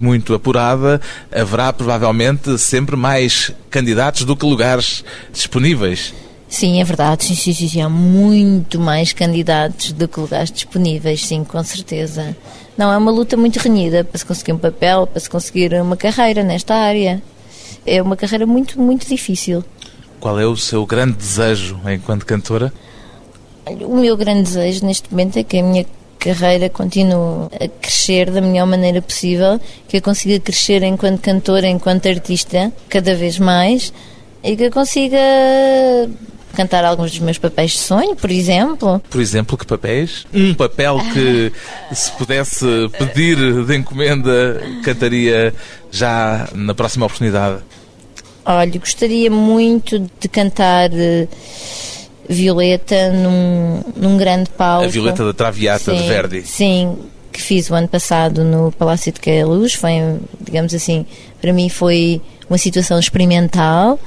muito 0.00 0.32
apurada, 0.32 1.00
haverá 1.30 1.72
provavelmente 1.72 2.56
sempre 2.56 2.96
mais 2.96 3.52
candidatos 3.68 4.24
do 4.24 4.36
que 4.36 4.46
lugares 4.46 5.04
disponíveis. 5.32 6.14
Sim, 6.50 6.80
é 6.80 6.84
verdade. 6.84 7.24
Sim, 7.24 7.36
sim, 7.36 7.54
sim. 7.54 7.80
Há 7.80 7.88
muito 7.88 8.80
mais 8.80 9.12
candidatos 9.12 9.92
do 9.92 10.08
que 10.08 10.18
lugares 10.18 10.50
disponíveis, 10.50 11.24
sim, 11.24 11.44
com 11.44 11.62
certeza. 11.62 12.36
Não, 12.76 12.92
é 12.92 12.98
uma 12.98 13.12
luta 13.12 13.36
muito 13.36 13.58
renhida 13.58 14.02
para 14.02 14.18
se 14.18 14.26
conseguir 14.26 14.52
um 14.52 14.58
papel, 14.58 15.06
para 15.06 15.20
se 15.20 15.30
conseguir 15.30 15.72
uma 15.74 15.96
carreira 15.96 16.42
nesta 16.42 16.74
área. 16.74 17.22
É 17.86 18.02
uma 18.02 18.16
carreira 18.16 18.46
muito, 18.46 18.80
muito 18.80 19.06
difícil. 19.06 19.64
Qual 20.18 20.38
é 20.40 20.44
o 20.44 20.56
seu 20.56 20.84
grande 20.84 21.12
desejo 21.12 21.80
enquanto 21.86 22.26
cantora? 22.26 22.72
O 23.82 23.96
meu 23.96 24.16
grande 24.16 24.42
desejo 24.42 24.84
neste 24.84 25.08
momento 25.10 25.38
é 25.38 25.44
que 25.44 25.58
a 25.58 25.62
minha 25.62 25.86
carreira 26.18 26.68
continue 26.68 27.46
a 27.58 27.68
crescer 27.80 28.30
da 28.30 28.40
melhor 28.40 28.66
maneira 28.66 29.00
possível, 29.00 29.60
que 29.88 29.98
eu 29.98 30.02
consiga 30.02 30.38
crescer 30.40 30.82
enquanto 30.82 31.20
cantora, 31.20 31.68
enquanto 31.68 32.08
artista, 32.08 32.72
cada 32.88 33.14
vez 33.14 33.38
mais, 33.38 33.92
e 34.42 34.56
que 34.56 34.64
eu 34.64 34.70
consiga 34.70 35.18
cantar 36.54 36.84
alguns 36.84 37.10
dos 37.10 37.20
meus 37.20 37.38
papéis 37.38 37.72
de 37.72 37.78
sonho, 37.78 38.16
por 38.16 38.30
exemplo. 38.30 39.02
Por 39.10 39.20
exemplo, 39.20 39.56
que 39.56 39.66
papéis? 39.66 40.26
Um 40.32 40.54
papel 40.54 40.98
que, 41.12 41.52
se 41.94 42.10
pudesse 42.12 42.66
pedir 42.98 43.36
de 43.64 43.76
encomenda, 43.76 44.60
cantaria 44.84 45.54
já 45.90 46.48
na 46.54 46.74
próxima 46.74 47.06
oportunidade. 47.06 47.62
Olha, 48.44 48.78
gostaria 48.78 49.30
muito 49.30 49.98
de 50.18 50.28
cantar 50.28 50.90
eh, 50.92 51.28
Violeta 52.28 53.10
num, 53.10 53.82
num 53.96 54.16
grande 54.16 54.48
palco. 54.50 54.86
A 54.86 54.88
Violeta 54.88 55.24
da 55.24 55.32
Traviata 55.32 55.92
de 55.92 55.98
Sim, 55.98 56.08
Verdi. 56.08 56.42
Sim, 56.42 56.98
que 57.32 57.42
fiz 57.42 57.68
o 57.70 57.74
ano 57.74 57.88
passado 57.88 58.44
no 58.44 58.72
Palácio 58.72 59.12
de 59.12 59.20
Queluz. 59.20 59.74
Foi, 59.74 59.92
digamos 60.40 60.72
assim, 60.72 61.04
para 61.40 61.52
mim 61.52 61.68
foi 61.68 62.20
uma 62.48 62.58
situação 62.58 62.98
experimental, 62.98 63.98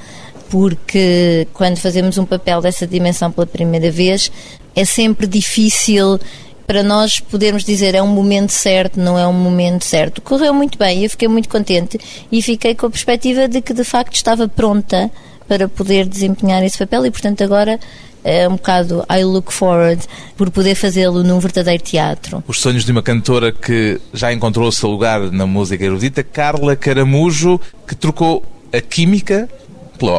porque 0.53 1.47
quando 1.51 1.77
fazemos 1.77 2.19
um 2.19 2.25
papel 2.27 2.61
dessa 2.61 2.85
dimensão 2.85 3.31
pela 3.31 3.47
primeira 3.47 3.89
vez, 3.89 4.31
é 4.75 4.85
sempre 4.85 5.25
difícil 5.25 6.19
para 6.67 6.83
nós 6.83 7.19
podermos 7.19 7.63
dizer 7.63 7.95
é 7.95 8.03
um 8.03 8.07
momento 8.07 8.51
certo, 8.51 8.99
não 8.99 9.17
é 9.17 9.25
um 9.25 9.33
momento 9.33 9.83
certo. 9.83 10.21
Correu 10.21 10.53
muito 10.53 10.77
bem, 10.77 11.03
eu 11.03 11.09
fiquei 11.09 11.27
muito 11.27 11.49
contente 11.49 11.99
e 12.31 12.39
fiquei 12.39 12.75
com 12.75 12.85
a 12.85 12.89
perspectiva 12.91 13.47
de 13.47 13.63
que 13.63 13.73
de 13.73 13.83
facto 13.83 14.13
estava 14.13 14.47
pronta 14.47 15.09
para 15.47 15.67
poder 15.67 16.05
desempenhar 16.07 16.63
esse 16.63 16.77
papel 16.77 17.07
e 17.07 17.09
portanto 17.09 17.43
agora 17.43 17.79
é 18.23 18.47
um 18.47 18.51
bocado 18.51 19.03
I 19.11 19.23
look 19.23 19.51
forward 19.51 20.03
por 20.37 20.51
poder 20.51 20.75
fazê-lo 20.75 21.23
num 21.23 21.39
verdadeiro 21.39 21.81
teatro. 21.81 22.43
Os 22.47 22.61
sonhos 22.61 22.85
de 22.85 22.91
uma 22.91 23.01
cantora 23.01 23.51
que 23.51 23.99
já 24.13 24.31
encontrou 24.31 24.67
o 24.67 24.71
seu 24.71 24.87
lugar 24.87 25.31
na 25.31 25.47
música 25.47 25.83
erudita, 25.83 26.23
Carla 26.23 26.75
Caramujo, 26.75 27.59
que 27.87 27.95
trocou 27.95 28.43
a 28.71 28.79
química 28.79 29.49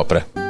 pela. 0.05 0.44